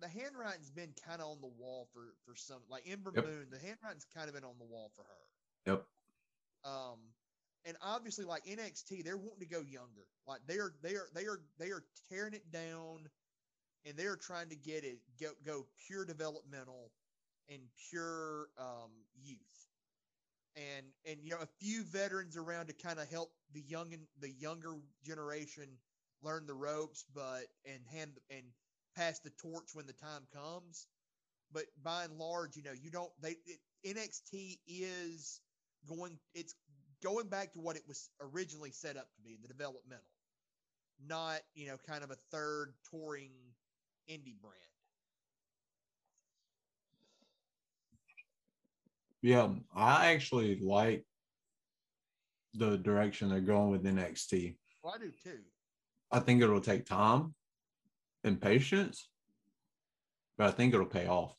[0.00, 3.24] the handwriting's been kind of on the wall for for some, like Ember yep.
[3.24, 5.72] Moon, the handwriting's kind of been on the wall for her.
[5.72, 5.84] Yep.
[6.64, 6.98] Um,
[7.66, 10.06] and obviously, like NXT, they're wanting to go younger.
[10.26, 13.08] Like they are, they are, they are, they are tearing it down
[13.86, 16.90] and they're trying to get it go, go pure developmental
[17.48, 18.90] and pure um,
[19.22, 19.40] youth
[20.56, 24.02] and and you know a few veterans around to kind of help the young and
[24.20, 25.66] the younger generation
[26.22, 28.42] learn the ropes but and hand and
[28.96, 30.86] pass the torch when the time comes
[31.52, 35.40] but by and large you know you don't they it, NXT is
[35.88, 36.54] going it's
[37.02, 40.04] going back to what it was originally set up to be the developmental
[41.06, 43.32] not you know kind of a third touring
[44.08, 44.56] indie brand
[49.22, 51.04] Yeah, I actually like
[52.54, 54.56] the direction they're going with NXT.
[54.82, 55.40] well, i do too
[56.10, 57.34] I think it'll take time
[58.24, 59.08] and patience,
[60.36, 61.36] but I think it'll pay off.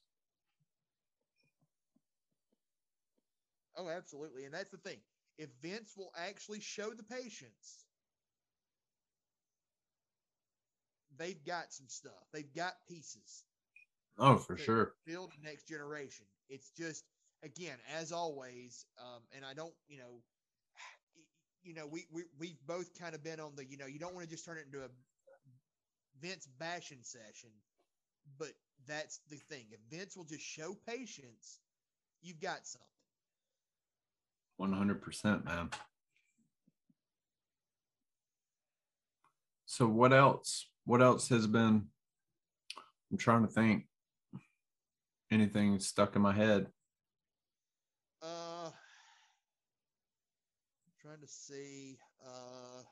[3.82, 4.46] Oh, absolutely.
[4.46, 4.98] And that's the thing.
[5.38, 7.86] If Vince will actually show the patience,
[11.18, 12.28] they've got some stuff.
[12.32, 13.44] They've got pieces.
[14.20, 14.94] Oh, for sure.
[15.06, 16.26] Build the next generation.
[16.50, 17.06] It's just,
[17.44, 20.22] again, as always, um, and I don't, you know,
[21.64, 24.14] you know, we, we we've both kind of been on the, you know, you don't
[24.14, 24.90] want to just turn it into a
[26.22, 27.50] Vince bashing session,
[28.38, 28.52] but
[28.88, 29.66] that's the thing.
[29.72, 31.60] If Vince will just show patience,
[32.22, 32.91] you've got something.
[34.62, 35.70] 100%, man.
[39.66, 40.68] So what else?
[40.86, 41.88] What else has been
[43.12, 43.86] I'm trying to think
[45.32, 46.68] anything stuck in my head.
[48.22, 48.70] Uh,
[51.02, 51.98] trying to see.
[52.26, 52.84] Uh,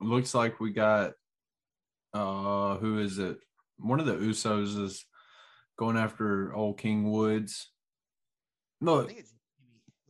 [0.00, 1.12] looks like we got
[2.12, 3.38] uh who is it?
[3.78, 5.04] One of the Usos is
[5.78, 7.70] going after old King Woods.
[8.82, 9.34] I think it's.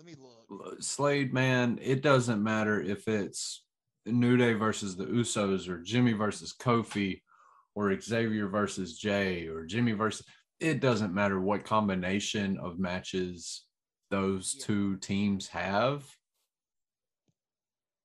[0.00, 0.14] Let me
[0.48, 0.82] look.
[0.82, 3.64] Slade, man, it doesn't matter if it's
[4.06, 7.20] New Day versus the Usos or Jimmy versus Kofi
[7.74, 10.24] or Xavier versus Jay or Jimmy versus
[10.58, 13.66] it doesn't matter what combination of matches
[14.10, 14.64] those Yeah.
[14.64, 16.08] two teams have.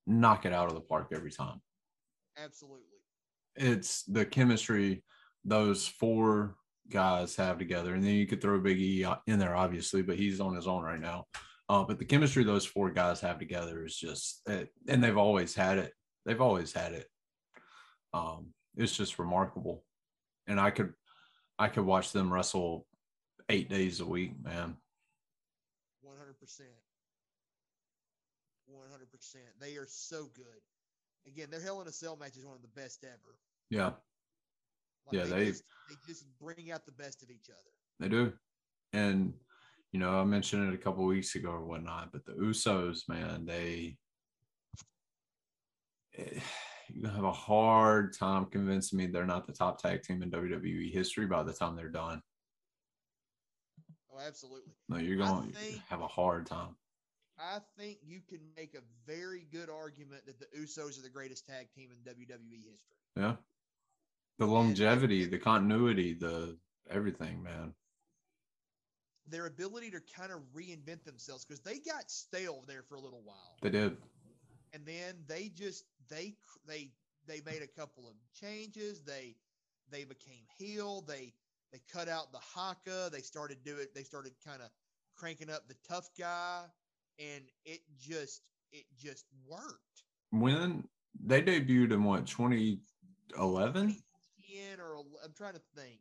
[0.06, 1.62] Knock it out of the park every time.
[2.36, 2.84] Absolutely.
[3.54, 5.02] It's the chemistry
[5.44, 6.56] those four
[6.90, 7.94] guys have together.
[7.94, 10.82] And then you could throw Big E in there, obviously, but he's on his own
[10.82, 11.26] right now.
[11.68, 15.54] Uh, but the chemistry those four guys have together is just, it, and they've always
[15.54, 15.92] had it.
[16.24, 17.08] They've always had it.
[18.14, 19.84] Um, it's just remarkable.
[20.46, 20.92] And I could,
[21.58, 22.86] I could watch them wrestle
[23.48, 24.76] eight days a week, man.
[26.02, 26.68] One hundred percent.
[28.66, 29.44] One hundred percent.
[29.60, 30.44] They are so good.
[31.26, 33.36] Again, their Hell in a Cell match is one of the best ever.
[33.70, 33.86] Yeah,
[35.06, 37.70] Like Yeah, they they- just, they just bring out the best of each other.
[37.98, 38.32] they do.
[38.92, 39.32] And,
[39.96, 43.46] you know, I mentioned it a couple weeks ago or whatnot, but the Usos, man,
[43.46, 43.96] they,
[46.18, 46.38] eh,
[46.92, 50.92] you have a hard time convincing me they're not the top tag team in WWE
[50.92, 52.20] history by the time they're done.
[54.12, 54.74] Oh, absolutely.
[54.90, 56.76] No, you're going to have a hard time.
[57.38, 61.46] I think you can make a very good argument that the Usos are the greatest
[61.46, 62.98] tag team in WWE history.
[63.16, 63.36] Yeah.
[64.40, 66.58] The longevity, the continuity, the
[66.90, 67.72] everything, man.
[69.28, 73.22] Their ability to kind of reinvent themselves because they got stale there for a little
[73.24, 73.56] while.
[73.62, 73.96] They did.
[74.72, 76.34] and then they just they
[76.66, 76.90] they
[77.26, 79.34] they made a couple of changes they
[79.90, 81.32] they became heel they
[81.72, 83.94] they cut out the haka they started do it.
[83.94, 84.68] they started kind of
[85.16, 86.62] cranking up the tough guy
[87.18, 90.84] and it just it just worked When
[91.24, 93.96] they debuted in what, 2011?
[94.52, 95.98] 10 or i'm trying to think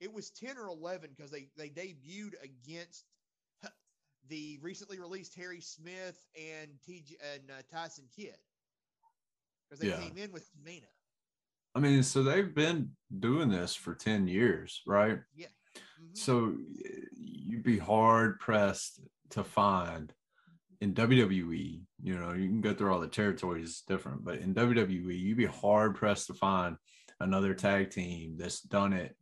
[0.00, 3.04] it was 10 or 11 because they they debuted against
[4.28, 8.36] the recently released harry smith and tj and uh, tyson kidd
[9.68, 10.00] because they Yeah.
[10.00, 10.86] came in with Tamina.
[11.74, 15.18] I mean, so they've been doing this for 10 years, right?
[15.36, 16.16] Mhm.
[16.16, 20.14] So eh, you'd be hard pressed to find
[20.80, 24.54] in WWE, you know, you can go through all the territories, it's different, but in
[24.54, 26.76] WWE, you'd be hard pressed to find
[27.20, 29.16] another tag team that's done it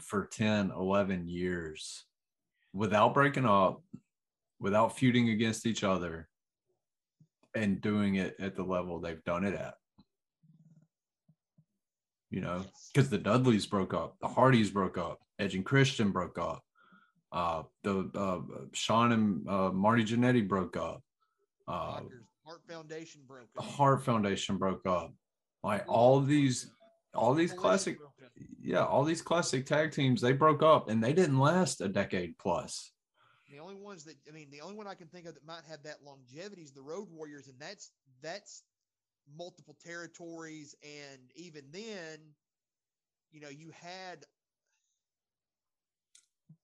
[0.00, 2.04] for 10, 11 years
[2.72, 3.82] without breaking up,
[4.60, 6.28] without feuding against each other,
[7.54, 9.74] and doing it at the level they've done it at.
[12.30, 16.38] You know, because the Dudleys broke up, the Hardys broke up, Edge and Christian broke
[16.38, 16.62] up,
[17.32, 18.40] uh, the uh,
[18.72, 21.02] Shawn and uh, Marty Jannetty broke up,
[21.66, 22.00] uh,
[22.44, 23.66] Hart Foundation broke the up.
[23.66, 25.14] Hart Foundation broke up,
[25.62, 26.70] like all these,
[27.14, 27.98] all these classic.
[28.60, 32.36] Yeah, all these classic tag teams they broke up and they didn't last a decade
[32.38, 32.92] plus.
[33.50, 35.64] The only ones that I mean, the only one I can think of that might
[35.68, 38.64] have that longevity is the Road Warriors, and that's that's
[39.36, 42.18] multiple territories, and even then,
[43.30, 44.24] you know, you had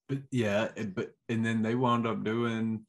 [0.08, 2.84] but yeah, but and then they wound up doing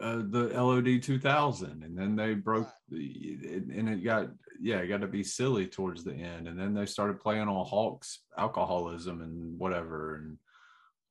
[0.00, 4.28] uh, the LOD 2000, and then they broke, the, and and it got
[4.60, 7.66] yeah, it got to be silly towards the end, and then they started playing on
[7.66, 10.38] Hawks alcoholism and whatever, and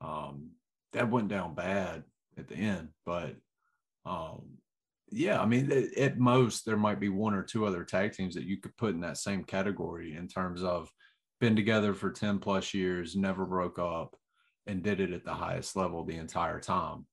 [0.01, 0.51] um,
[0.93, 2.03] that went down bad
[2.37, 3.35] at the end, but
[4.05, 4.57] um,
[5.11, 8.35] yeah, I mean, at- at most there might be one or two other tag teams
[8.35, 10.89] that you could put in that same category in terms of
[11.39, 14.15] been together for 10 plus years, never broke up,
[14.67, 17.05] and did it at the highest level the entire time.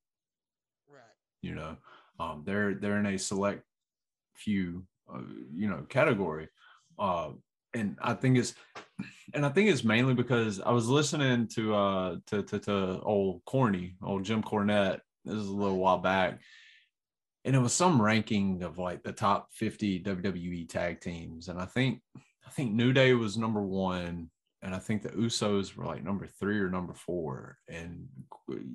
[0.89, 1.03] right.
[1.43, 1.77] You know,
[2.21, 3.63] um, they're they're in a select
[4.35, 5.21] few, uh,
[5.55, 6.49] you know, category,
[6.99, 7.31] uh,
[7.75, 8.55] and I think it's,
[9.35, 13.43] and I think it's mainly because I was listening to uh to to, to old
[13.45, 15.01] Corny, old Jim Cornette.
[15.25, 16.41] This is a little while back,
[17.45, 21.67] and it was some ranking of like the top 50 WWE tag teams, and I
[21.67, 22.01] think
[22.47, 24.31] I think New Day was number one,
[24.63, 27.59] and I think the Usos were like number three or number four.
[27.69, 28.07] And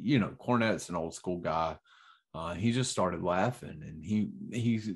[0.01, 1.77] you know, Cornette's an old school guy.
[2.33, 4.91] Uh, he just started laughing, and he he's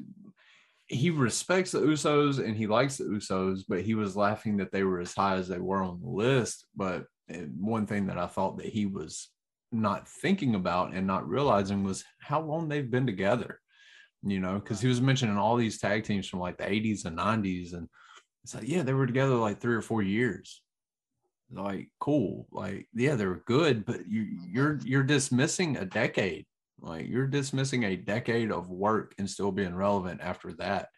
[0.92, 4.84] he respects the Usos and he likes the Usos, but he was laughing that they
[4.84, 6.66] were as high as they were on the list.
[6.76, 9.30] But eh, one thing that I thought that he was
[9.72, 13.60] not thinking about and not realizing was how long they've been together.
[14.24, 17.18] You know, because he was mentioning all these tag teams from like the 80s and
[17.18, 17.88] 90s, and
[18.44, 20.62] it's like, yeah, they were together like three or four years.
[21.52, 22.48] Like, cool.
[22.52, 26.46] Like, yeah, they were good, but you you're you're dismissing a decade.
[26.82, 30.90] Like you're dismissing a decade of work and still being relevant after that.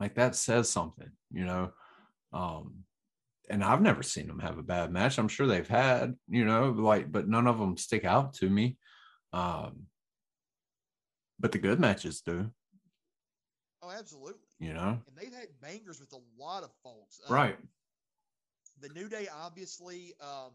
[0.00, 1.72] Like that says something, you know.
[2.32, 2.84] Um,
[3.48, 5.18] and I've never seen them have a bad match.
[5.18, 8.76] I'm sure they've had, you know, like, but none of them stick out to me.
[9.32, 9.86] Um,
[11.38, 12.50] but the good matches do,
[13.82, 14.40] Oh, absolutely.
[14.58, 14.98] you know.
[15.06, 17.20] And they've had bangers with a lot of folks.
[17.26, 17.58] Um, Right.
[18.80, 20.52] The New Day, obviously, um,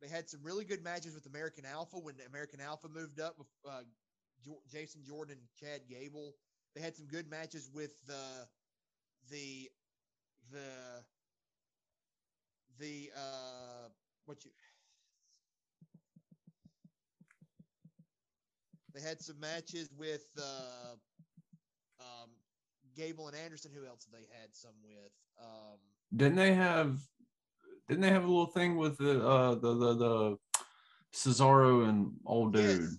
[0.00, 3.36] they had some really good matches with American Alpha when American Alpha moved up
[3.68, 3.82] uh,
[4.44, 6.34] Jo- Jason Jordan and Chad Gable.
[6.74, 8.46] They had some good matches with the
[9.30, 9.70] the
[10.52, 11.04] the
[12.78, 13.88] the uh
[14.26, 14.50] what you
[18.94, 20.94] they had some matches with uh
[22.00, 22.30] um
[22.96, 23.70] Gable and Anderson.
[23.74, 25.12] Who else they had some with?
[25.40, 25.78] Um
[26.16, 26.98] Didn't they have?
[27.88, 30.36] Didn't they have a little thing with the uh the the the
[31.12, 32.80] Cesaro and old dude?
[32.80, 32.96] Yes.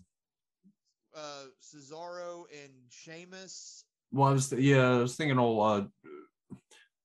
[1.15, 3.83] Uh Cesaro and Sheamus.
[4.11, 5.87] Well, I was yeah, I was thinking old uh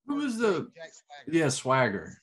[0.07, 1.37] who was the Jack Swagger.
[1.39, 2.19] yeah swagger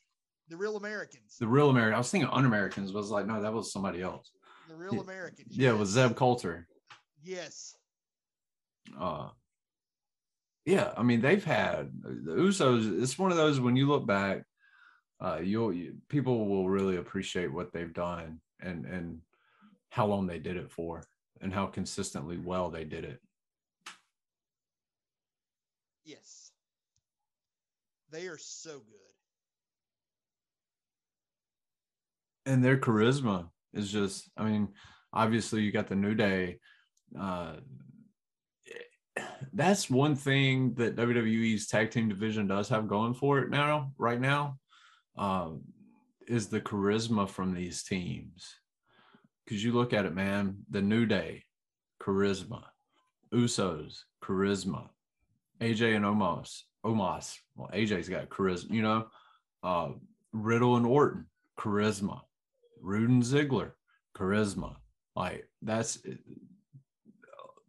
[0.49, 1.37] The real Americans.
[1.39, 1.95] the real American.
[1.95, 4.31] I was thinking un-Americans, but I was like, no, that was somebody else.
[4.69, 5.01] The real yeah.
[5.01, 5.57] Americans.
[5.57, 5.89] Yeah, it was.
[5.89, 6.67] Zeb Colter.
[7.21, 7.75] Yes.
[8.99, 9.29] Uh,
[10.65, 13.01] yeah, I mean they've had the Usos.
[13.01, 14.43] It's one of those when you look back,
[15.19, 19.19] uh, you'll you, people will really appreciate what they've done and and
[19.89, 21.03] how long they did it for
[21.41, 23.19] and how consistently well they did it.
[26.05, 26.51] Yes.
[28.11, 29.13] They are so good.
[32.45, 34.67] and their charisma is just i mean
[35.13, 36.59] obviously you got the new day
[37.19, 37.55] uh
[39.53, 44.19] that's one thing that wwe's tag team division does have going for it now right
[44.19, 44.57] now
[45.17, 45.61] um
[46.27, 48.55] is the charisma from these teams
[49.45, 51.43] because you look at it man the new day
[52.01, 52.63] charisma
[53.33, 54.89] usos charisma
[55.61, 59.07] aj and omos omos well aj's got charisma you know
[59.63, 59.89] uh
[60.31, 61.25] riddle and orton
[61.57, 62.21] charisma
[62.83, 63.71] Roode and Ziggler,
[64.15, 64.75] charisma.
[65.15, 65.99] Like that's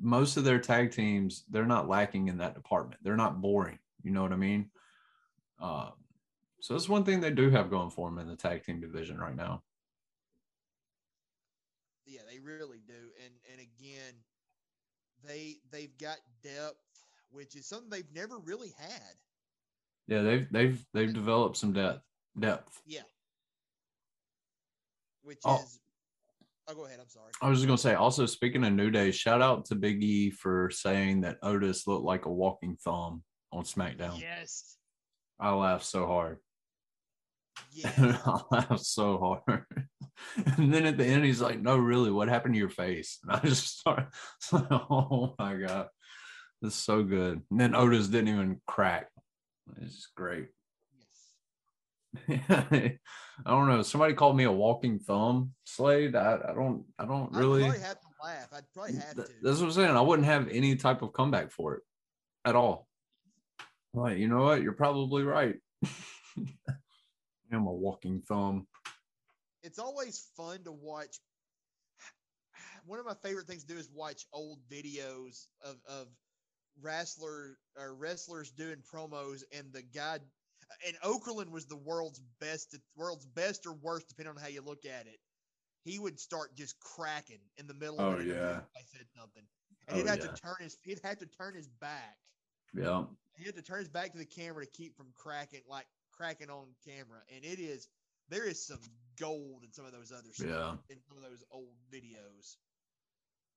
[0.01, 3.01] most of their tag teams, they're not lacking in that department.
[3.03, 3.79] They're not boring.
[4.03, 4.71] You know what I mean?
[5.61, 5.93] Um,
[6.61, 9.19] so that's one thing they do have going for them in the tag team division
[9.19, 9.63] right now.
[12.45, 12.95] Yeah, they really do.
[13.25, 14.15] And and again,
[15.25, 16.77] they they've got depth,
[17.31, 19.15] which is something they've never really had.
[20.07, 22.03] Yeah, they've they've they've developed some depth.
[22.39, 22.83] Depth.
[22.87, 23.03] Yeah.
[25.23, 25.63] Which Oh.
[25.63, 25.81] is
[26.67, 26.99] Oh, go ahead.
[26.99, 27.31] I'm sorry.
[27.43, 27.93] I was just gonna say.
[27.95, 32.07] Also, speaking of New Day, shout out to Big E for saying that Otis looked
[32.07, 33.23] like a walking thumb
[33.53, 34.19] on SmackDown.
[34.19, 34.79] Yes.
[35.39, 36.39] I laughed so hard.
[37.73, 37.93] Yeah.
[38.27, 39.65] I laughed so hard.
[40.57, 43.33] and then at the end, he's like, "No, really, what happened to your face?" And
[43.33, 44.09] I just started,
[44.53, 45.89] like, "Oh my god,
[46.63, 49.09] this is so good." And then Otis didn't even crack.
[49.81, 50.49] It's great.
[52.29, 52.41] yes.
[52.49, 53.83] I don't know.
[53.83, 56.15] Somebody called me a walking thumb, Slade.
[56.15, 56.85] I, I don't.
[56.99, 57.63] I don't I'd really.
[57.63, 58.49] probably have to laugh.
[58.53, 59.27] I'd probably have to.
[59.43, 59.97] That's what I'm saying.
[59.97, 61.83] I wouldn't have any type of comeback for it
[62.45, 62.87] at all.
[63.93, 64.63] Like, you know what?
[64.63, 65.57] You're probably right.
[67.55, 68.67] I'm a walking thumb.
[69.63, 71.17] It's always fun to watch.
[72.87, 76.09] One of my favorite things to do is watch old videos of of
[76.83, 80.19] wrestler or wrestlers doing promos, and the guy
[80.87, 84.85] and Okerlund was the world's best, world's best or worst, depending on how you look
[84.87, 85.19] at it.
[85.85, 88.01] He would start just cracking in the middle.
[88.01, 89.43] Oh of it yeah, I said something,
[89.89, 90.27] and Oh, he'd have yeah.
[90.27, 92.17] to turn his he'd have to turn his back.
[92.75, 93.05] yeah.
[93.37, 96.51] He had to turn his back to the camera to keep from cracking like cracking
[96.51, 97.89] on camera, and it is
[98.29, 98.81] there is some
[99.19, 100.77] gold in some of those other stuff, Yeah.
[100.95, 102.57] in some of those old videos.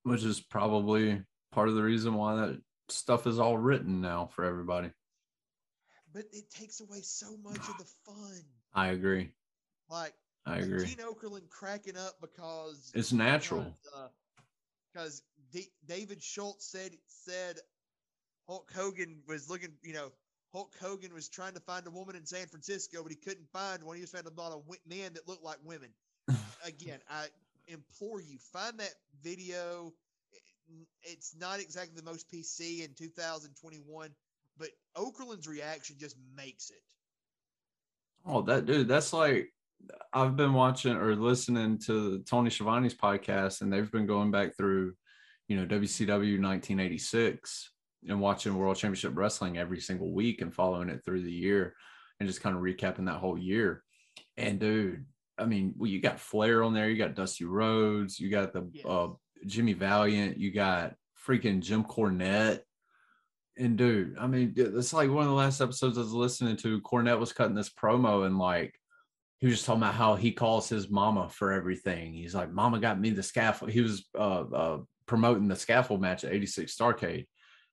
[0.04, 4.44] Which is probably part of the reason why that stuff is all written now for
[4.46, 4.92] everybody.
[6.14, 8.42] But it takes away so much of the fun.
[8.74, 9.32] I agree.
[9.90, 10.14] Like
[10.46, 10.86] I agree.
[10.86, 13.74] Gene Okerlund cracking up because It's natural.
[14.94, 17.58] Because uh, D- David Schultz said said
[18.48, 20.12] Hulk Hogan was looking, you know,
[20.54, 23.84] Hulk Hogan was trying to find a woman in San Francisco, but he couldn't find
[23.84, 23.96] one.
[23.96, 25.90] He was finding a lot of men that looked like women.
[26.66, 27.28] Again, I
[27.68, 29.94] implore you, find that video.
[31.04, 34.10] It's not exactly the most PC in 2021,
[34.58, 36.84] but Okerlund's reaction just makes it.
[38.26, 39.54] Oh, that dude, that's like
[40.12, 44.94] I've been watching or listening to Tony Schiavone's podcast, and they've been going back through,
[45.48, 47.70] you know, WCW 1986
[48.08, 51.76] and watching World Championship Wrestling every single week and following it through the year
[52.20, 53.84] and just kind of recapping that whole year.
[54.36, 55.06] And dude,
[55.38, 58.70] I mean, well, you got Flair on there, you got Dusty Rhodes, you got the
[58.74, 58.86] Yes.
[58.88, 59.08] uh,
[59.46, 60.96] Jimmy Valiant, you got
[61.26, 62.62] freaking Jim Cornette.
[63.58, 66.82] And dude, I mean, it's like one of the last episodes I was listening to.
[66.82, 68.76] Cornette was cutting this promo and like
[69.40, 72.14] he was just talking about how he calls his mama for everything.
[72.14, 73.72] He's like, Mama got me the scaffold.
[73.72, 77.28] He was uh, uh, promoting the scaffold match at 86 Starcade.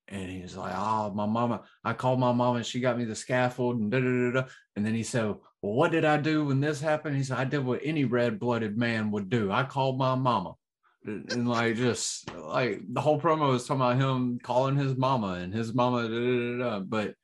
[0.09, 3.05] And he was like, Oh, my mama, I called my mama and she got me
[3.05, 4.49] the scaffold and da da da da.
[4.77, 5.27] And then he said,
[5.63, 7.17] Well, what did I do when this happened?
[7.17, 9.51] He said, I did what any red blooded man would do.
[9.51, 10.55] I called my mama.
[11.07, 15.53] And, like just like the whole promo was talking about him calling his mama and
[15.53, 16.81] his mama, da, da, da, da.
[16.81, 17.15] but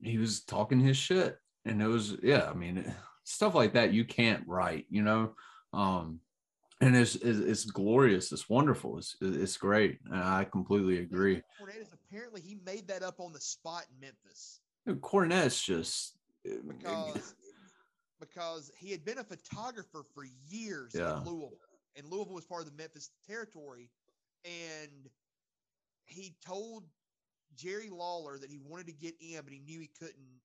[0.00, 1.36] he was talking his shit.
[1.64, 2.92] And it was, yeah, I mean,
[3.24, 5.34] stuff like that you can't write, you know.
[5.72, 6.20] Um,
[6.80, 10.00] and it's, it's it's glorious, it's wonderful, it's it's great.
[10.10, 11.42] And I completely agree.
[12.12, 14.60] Apparently he made that up on the spot in Memphis.
[14.86, 17.34] Dude, Cornette's just because
[18.20, 21.18] because he had been a photographer for years Yeah.
[21.18, 21.58] in Louisville,
[21.96, 23.90] and Louisville was part of the Memphis territory,
[24.44, 25.10] and
[26.04, 26.84] he told
[27.54, 30.40] Jerry Lawler that he wanted to get in, but he knew he couldn't.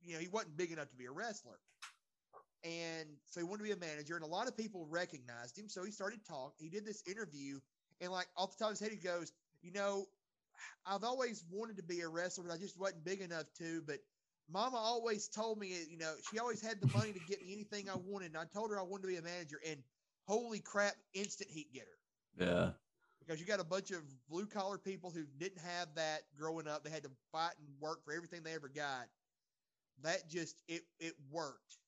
[0.00, 1.60] You know, he wasn't big enough to be a wrestler,
[2.64, 4.16] and so he wanted to be a manager.
[4.16, 6.64] And a lot of people recognized him, so he started talking.
[6.64, 7.60] He did this interview,
[8.00, 10.06] and like off the top of his head, he goes, "You know,
[10.86, 13.82] I've always wanted to be a wrestler, but I just wasn't big enough to.
[13.86, 13.98] But
[14.48, 17.88] Mama always told me, you know, she always had the money to get me anything
[17.88, 18.26] I wanted.
[18.26, 19.82] And I told her I wanted to be a manager, and
[20.26, 21.98] holy crap, instant heat getter.
[22.38, 22.72] yeah.
[23.20, 26.82] Because you got a bunch of blue collar people who didn't have that growing up.
[26.84, 29.06] They had to fight and work for everything they ever got.
[30.02, 31.78] That just it it worked.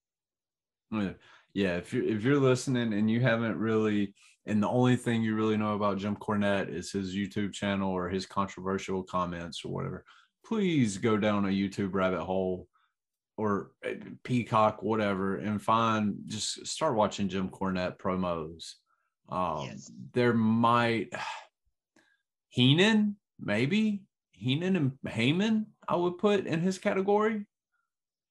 [1.55, 1.77] Yeah.
[1.77, 4.14] If you're if you're listening and you haven't really,
[4.47, 8.09] and the only thing you really know about Jim Cornette is his YouTube channel or
[8.09, 10.05] his controversial comments or whatever,
[10.44, 12.69] please go down a YouTube rabbit hole
[13.36, 13.73] or
[14.24, 18.74] Peacock, whatever, and find just start watching Jim Cornette promos.
[19.28, 19.90] Um, Yes.
[20.12, 21.12] There might
[22.48, 24.02] Heenan, maybe
[24.32, 27.47] Heenan and Heyman, I would put in his category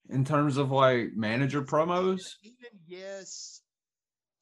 [0.09, 2.21] in terms of like manager promos.
[2.45, 3.61] Heyman, yes.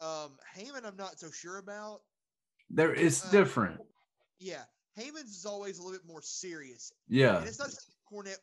[0.01, 2.01] Um, Heyman, I'm not so sure about.
[2.69, 3.79] There it's Uh, different.
[4.39, 4.63] Yeah,
[4.97, 6.91] Heyman's is always a little bit more serious.
[7.07, 7.37] Yeah.
[7.37, 8.37] And it's not just Cornette.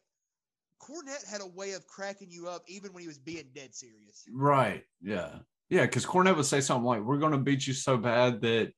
[0.81, 4.25] Cornette had a way of cracking you up even when he was being dead serious.
[4.31, 4.85] Right.
[5.01, 5.39] Yeah.
[5.71, 5.87] Yeah.
[5.87, 8.73] Because Cornette would say something like, We're gonna beat you so bad that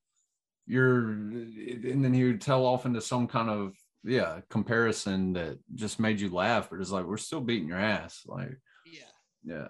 [0.67, 3.75] you're and then he would tell off into some kind of
[4.09, 8.23] yeah comparison that just made you laugh, but it's like we're still beating your ass.
[8.27, 9.01] Like, Yeah.
[9.45, 9.69] yeah.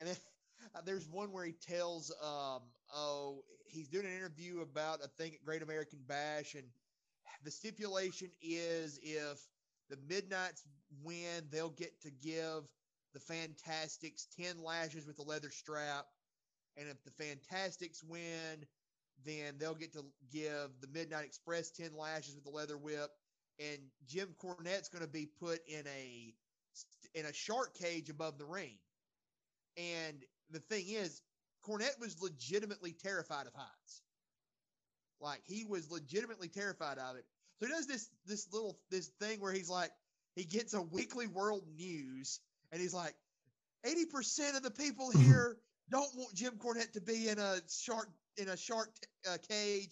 [0.00, 0.16] And then
[0.74, 2.62] uh, there's one where he tells, um,
[2.94, 6.64] oh, he's doing an interview about a thing at Great American Bash, and
[7.44, 9.40] the stipulation is if
[9.88, 10.64] the Midnights
[11.02, 12.70] win, they'll get to give
[13.12, 16.06] the Fantastics 10 lashes with a leather strap.
[16.76, 18.64] And if the Fantastics win,
[19.24, 23.10] then they'll get to give the Midnight Express 10 lashes with the leather whip.
[23.60, 26.34] And Jim Cornette's going to be put in a
[27.14, 28.78] in a shark cage above the ring.
[29.76, 30.16] And
[30.50, 31.22] the thing is,
[31.66, 34.02] Cornette was legitimately terrified of heights.
[35.20, 37.24] Like he was legitimately terrified of it.
[37.58, 39.90] So he does this this little this thing where he's like
[40.34, 42.40] he gets a weekly world news
[42.72, 43.14] and he's like,
[43.84, 45.56] 80% of the people here
[45.90, 48.90] don't want Jim Cornette to be in a shark in a shark
[49.30, 49.90] uh, cage.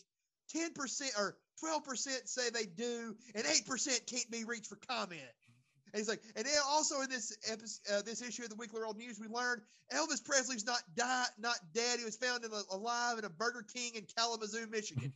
[0.57, 5.21] 10% or 12% say they do, and 8% can't be reached for comment.
[5.93, 8.81] And he's like, and then also in this episode, uh, this issue of the Weekly
[8.81, 9.63] World News, we learned
[9.93, 11.99] Elvis Presley's not died, not dead.
[11.99, 15.13] He was found in a, alive in a Burger King in Kalamazoo, Michigan.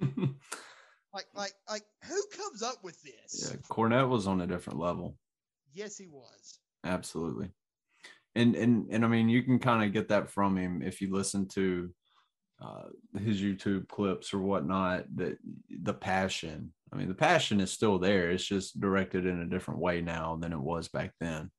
[1.12, 3.50] like, like, like, who comes up with this?
[3.50, 5.16] Yeah, Cornette was on a different level.
[5.74, 6.58] Yes, he was.
[6.84, 7.50] Absolutely.
[8.34, 11.12] And and and I mean, you can kind of get that from him if you
[11.12, 11.92] listen to
[12.60, 15.04] uh, his YouTube clips or whatnot.
[15.16, 15.38] That
[15.82, 16.72] the passion.
[16.92, 18.30] I mean, the passion is still there.
[18.30, 21.50] It's just directed in a different way now than it was back then.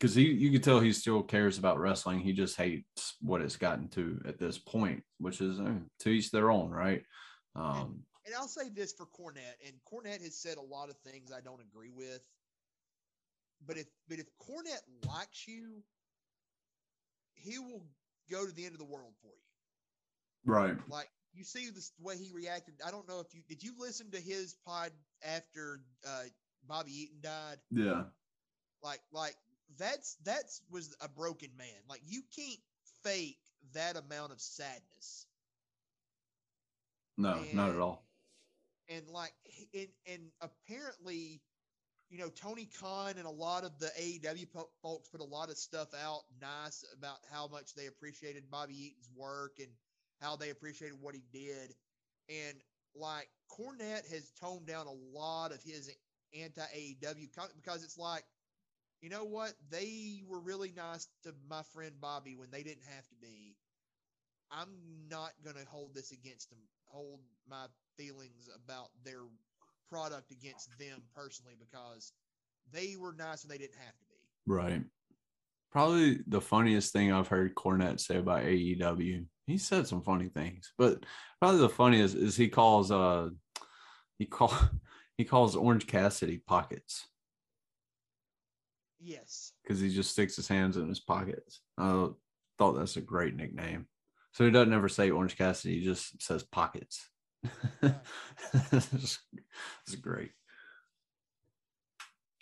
[0.00, 2.20] Because um, he, you can tell he still cares about wrestling.
[2.20, 6.30] He just hates what it's gotten to at this point, which is uh, to each
[6.30, 7.02] their own, right?
[7.54, 7.94] Um, and,
[8.26, 11.40] and I'll say this for Cornette, and Cornette has said a lot of things I
[11.40, 12.20] don't agree with.
[13.66, 15.82] But if but if Cornette likes you,
[17.34, 17.84] he will
[18.30, 19.43] go to the end of the world for you.
[20.44, 20.76] Right.
[20.88, 22.74] Like you see the way he reacted.
[22.86, 24.90] I don't know if you did you listen to his pod
[25.22, 26.24] after uh,
[26.66, 27.58] Bobby Eaton died.
[27.70, 28.04] Yeah.
[28.82, 29.36] Like like
[29.78, 31.68] that's that's was a broken man.
[31.88, 32.60] Like you can't
[33.02, 33.38] fake
[33.72, 35.26] that amount of sadness.
[37.16, 38.04] No, and, not at all.
[38.88, 39.32] And like
[39.72, 41.40] and and apparently
[42.10, 44.46] you know, Tony Khan and a lot of the AEW
[44.82, 49.08] folks put a lot of stuff out nice about how much they appreciated Bobby Eaton's
[49.16, 49.70] work and
[50.20, 51.74] how they appreciated what he did.
[52.28, 52.56] And
[52.94, 55.90] like Cornette has toned down a lot of his
[56.38, 58.24] anti AEW because it's like,
[59.00, 59.52] you know what?
[59.70, 63.56] They were really nice to my friend Bobby when they didn't have to be.
[64.50, 64.68] I'm
[65.10, 67.66] not going to hold this against them, hold my
[67.96, 69.22] feelings about their
[69.90, 72.12] product against them personally because
[72.72, 74.16] they were nice when they didn't have to be.
[74.46, 74.82] Right.
[75.74, 79.26] Probably the funniest thing I've heard Cornette say about AEW.
[79.48, 81.04] He said some funny things, but
[81.40, 83.30] probably the funniest is he calls uh
[84.16, 84.54] he call
[85.18, 87.08] he calls Orange Cassidy pockets.
[89.00, 89.50] Yes.
[89.62, 91.60] Because he just sticks his hands in his pockets.
[91.76, 92.06] I
[92.56, 93.88] thought that's a great nickname.
[94.32, 97.04] So he doesn't ever say Orange Cassidy, he just says pockets.
[97.82, 99.18] is
[100.00, 100.30] great.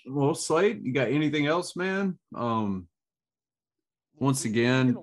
[0.06, 2.18] Well, Slade, you got anything else, man?
[2.34, 2.88] Um,
[4.22, 4.96] once again,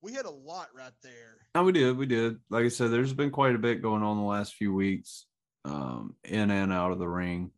[0.00, 1.36] we had a lot right there.
[1.54, 2.38] No, we did, we did.
[2.48, 5.26] Like I said, there's been quite a bit going on the last few weeks,
[5.66, 7.50] um, in and out of the ring.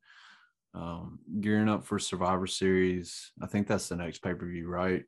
[0.75, 3.31] Um, gearing up for Survivor Series.
[3.41, 4.91] I think that's the next pay per view, right?
[4.91, 5.05] right?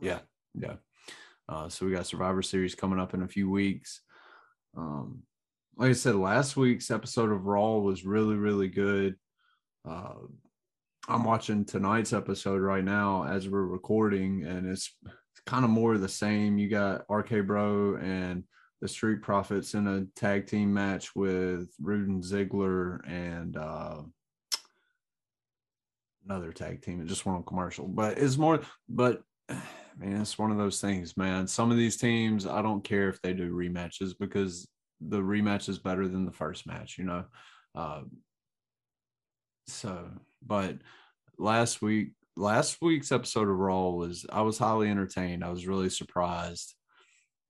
[0.00, 0.18] Yeah,
[0.54, 0.74] yeah.
[1.48, 4.00] Uh, so we got Survivor Series coming up in a few weeks.
[4.76, 5.24] Um,
[5.76, 9.16] like I said, last week's episode of Raw was really, really good.
[9.86, 10.14] Uh,
[11.08, 14.94] I'm watching tonight's episode right now as we're recording, and it's,
[15.46, 16.58] kind of more of the same.
[16.58, 18.44] You got RK Bro and
[18.80, 24.02] the Street Profits in a tag team match with and Ziggler and uh,
[26.24, 27.00] another tag team.
[27.00, 28.60] It just went on commercial, but it's more.
[28.88, 31.46] But man, it's one of those things, man.
[31.46, 34.68] Some of these teams, I don't care if they do rematches because
[35.00, 37.24] the rematch is better than the first match, you know.
[37.74, 38.02] Uh,
[39.66, 40.08] so,
[40.46, 40.76] but
[41.38, 45.44] last week, last week's episode of Raw was I was highly entertained.
[45.44, 46.74] I was really surprised.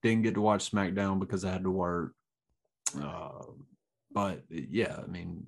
[0.03, 2.13] Didn't get to watch SmackDown because I had to work.
[3.01, 3.45] Uh,
[4.13, 5.45] but yeah, I mean,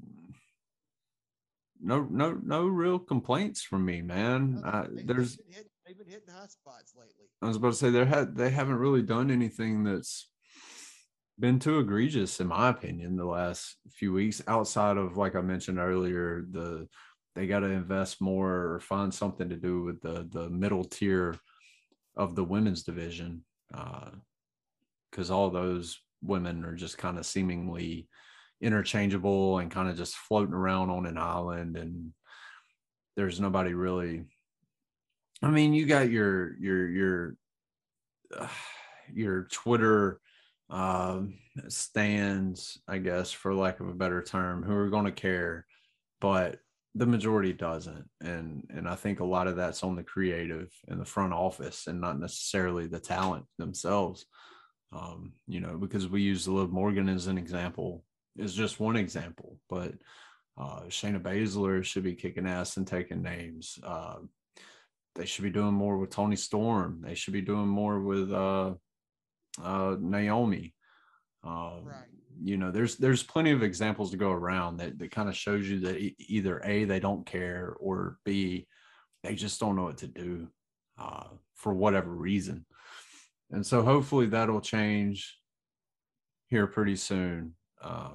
[1.80, 4.62] no, no, no real complaints from me, man.
[4.64, 5.38] I, there's
[5.86, 7.26] they've been hitting high spots lately.
[7.42, 10.28] I was about to say they had they haven't really done anything that's
[11.38, 15.78] been too egregious in my opinion the last few weeks outside of like i mentioned
[15.78, 16.88] earlier the
[17.36, 21.36] they got to invest more or find something to do with the the middle tier
[22.16, 23.44] of the women's division
[25.10, 28.08] because uh, all those women are just kind of seemingly
[28.60, 32.12] interchangeable and kind of just floating around on an island and
[33.16, 34.24] there's nobody really
[35.42, 37.36] i mean you got your your your
[39.12, 40.20] your twitter
[40.70, 41.20] uh,
[41.68, 45.64] stands, I guess, for lack of a better term, who are going to care,
[46.20, 46.58] but
[46.96, 48.08] the majority doesn't.
[48.22, 51.86] And and I think a lot of that's on the creative and the front office,
[51.86, 54.26] and not necessarily the talent themselves.
[54.92, 58.04] Um, you know, because we use Liv Morgan as an example,
[58.38, 59.92] is just one example, but
[60.58, 63.78] uh, Shayna Baszler should be kicking ass and taking names.
[63.82, 64.16] Uh,
[65.14, 67.02] they should be doing more with Toni Storm.
[67.04, 68.74] They should be doing more with uh,
[69.62, 70.74] uh, Naomi.
[71.44, 72.15] Uh, right.
[72.42, 75.68] You know, there's there's plenty of examples to go around that that kind of shows
[75.68, 78.66] you that either a they don't care or b
[79.22, 80.48] they just don't know what to do
[80.98, 82.64] uh, for whatever reason.
[83.50, 85.38] And so hopefully that'll change
[86.48, 87.54] here pretty soon.
[87.82, 88.10] Uh,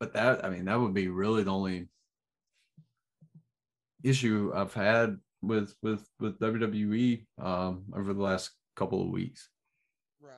[0.00, 1.88] but that, I mean, that would be really the only
[4.02, 9.48] issue I've had with with with WWE um, over the last couple of weeks.
[10.20, 10.34] Right.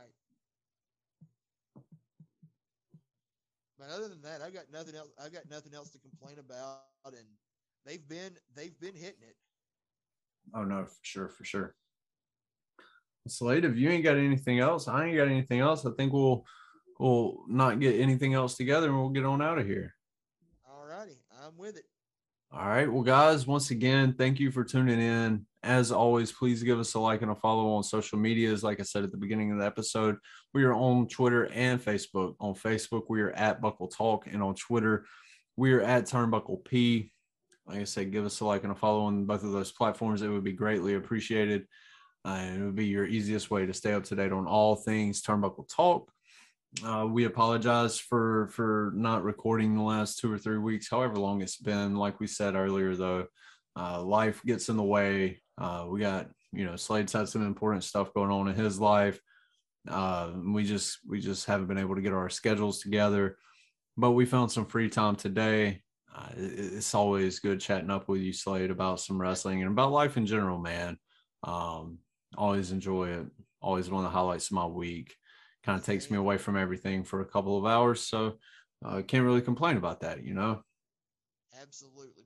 [3.79, 5.11] But other than that, I've got nothing else.
[5.23, 7.27] I've got nothing else to complain about, and
[7.85, 9.37] they've been they've been hitting it.
[10.55, 11.75] Oh no, for sure, for sure.
[13.29, 15.85] Slade, if you ain't got anything else, I ain't got anything else.
[15.85, 16.45] I think we'll
[16.99, 19.95] we'll not get anything else together and we'll get on out of here.
[20.69, 21.85] All righty, I'm with it.
[22.53, 22.91] All right.
[22.91, 25.47] Well, guys, once again, thank you for tuning in.
[25.63, 28.63] As always, please give us a like and a follow on social medias.
[28.63, 30.17] Like I said at the beginning of the episode,
[30.55, 32.35] we are on Twitter and Facebook.
[32.41, 35.05] On Facebook, we are at Buckle Talk, and on Twitter,
[35.57, 37.13] we are at Turnbuckle P.
[37.67, 40.23] Like I said, give us a like and a follow on both of those platforms.
[40.23, 41.67] It would be greatly appreciated.
[42.25, 45.23] Uh, it would be your easiest way to stay up to date on all things
[45.23, 46.11] Turnbuckle Talk.
[46.85, 51.43] Uh, we apologize for for not recording the last two or three weeks, however long
[51.43, 51.97] it's been.
[51.97, 53.27] Like we said earlier, though,
[53.77, 55.43] uh, life gets in the way.
[55.61, 59.21] Uh, we got you know Slade's had some important stuff going on in his life.
[59.89, 63.37] Uh, we just we just haven't been able to get our schedules together,
[63.97, 65.83] but we found some free time today.
[66.15, 70.17] Uh, it's always good chatting up with you, Slade, about some wrestling and about life
[70.17, 70.99] in general, man.
[71.45, 71.99] Um,
[72.37, 73.27] always enjoy it.
[73.63, 75.15] Always one of the highlights of my week
[75.65, 78.03] kind of takes me away from everything for a couple of hours.
[78.03, 78.39] So
[78.85, 80.63] I uh, can't really complain about that, you know?
[81.61, 82.20] Absolutely.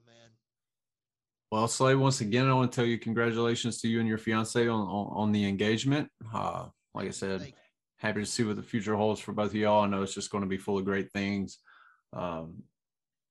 [1.55, 4.67] Well, Slade, once again, I want to tell you congratulations to you and your fiance
[4.67, 6.09] on, on, on the engagement.
[6.33, 7.53] Uh, like I said,
[7.95, 9.85] happy to see what the future holds for both of y'all.
[9.85, 11.59] I know it's just going to be full of great things.
[12.11, 12.63] Um,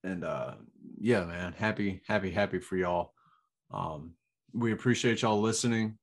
[0.05, 0.55] and uh,
[0.99, 3.13] yeah, man, happy, happy, happy for y'all.
[3.71, 4.15] Um,
[4.55, 5.99] we appreciate y'all listening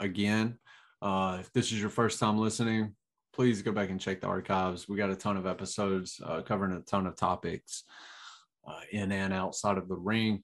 [0.00, 0.56] again.
[1.02, 2.94] Uh, if this is your first time listening,
[3.34, 4.88] please go back and check the archives.
[4.88, 7.84] We got a ton of episodes uh, covering a ton of topics
[8.66, 10.42] uh, in and outside of the ring.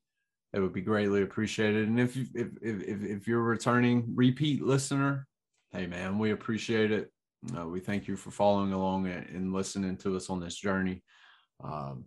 [0.53, 1.89] It would be greatly appreciated.
[1.89, 5.27] And if, if if if if you're a returning repeat listener,
[5.73, 7.11] hey man, we appreciate it.
[7.57, 11.03] Uh, we thank you for following along and listening to us on this journey.
[11.65, 12.05] Um,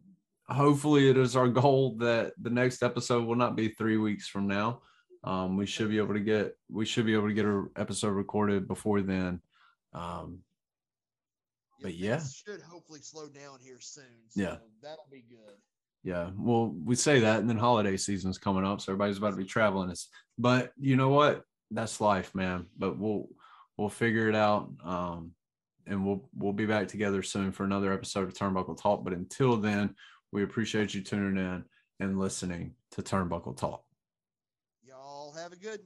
[0.47, 4.47] hopefully, it is our goal that the next episode will not be three weeks from
[4.47, 4.81] now.
[5.23, 8.09] Um, we should be able to get we should be able to get an episode
[8.09, 9.41] recorded before then.
[9.93, 10.39] Um,
[11.81, 14.05] but yeah, should hopefully slow down here soon.
[14.30, 15.55] So yeah, that'll be good.
[16.06, 19.38] Yeah, well, we say that, and then holiday season's coming up, so everybody's about to
[19.38, 19.91] be traveling.
[20.38, 21.41] But you know what?
[21.72, 22.68] That's life, man.
[22.77, 23.27] But we'll
[23.76, 25.32] we'll figure it out, um,
[25.88, 29.03] and we'll we'll be back together soon for another episode of Turnbuckle Talk.
[29.03, 29.95] But until then,
[30.32, 31.64] we appreciate you tuning in
[31.99, 33.84] and listening to Turnbuckle Talk
[34.84, 35.80] Y'all have a good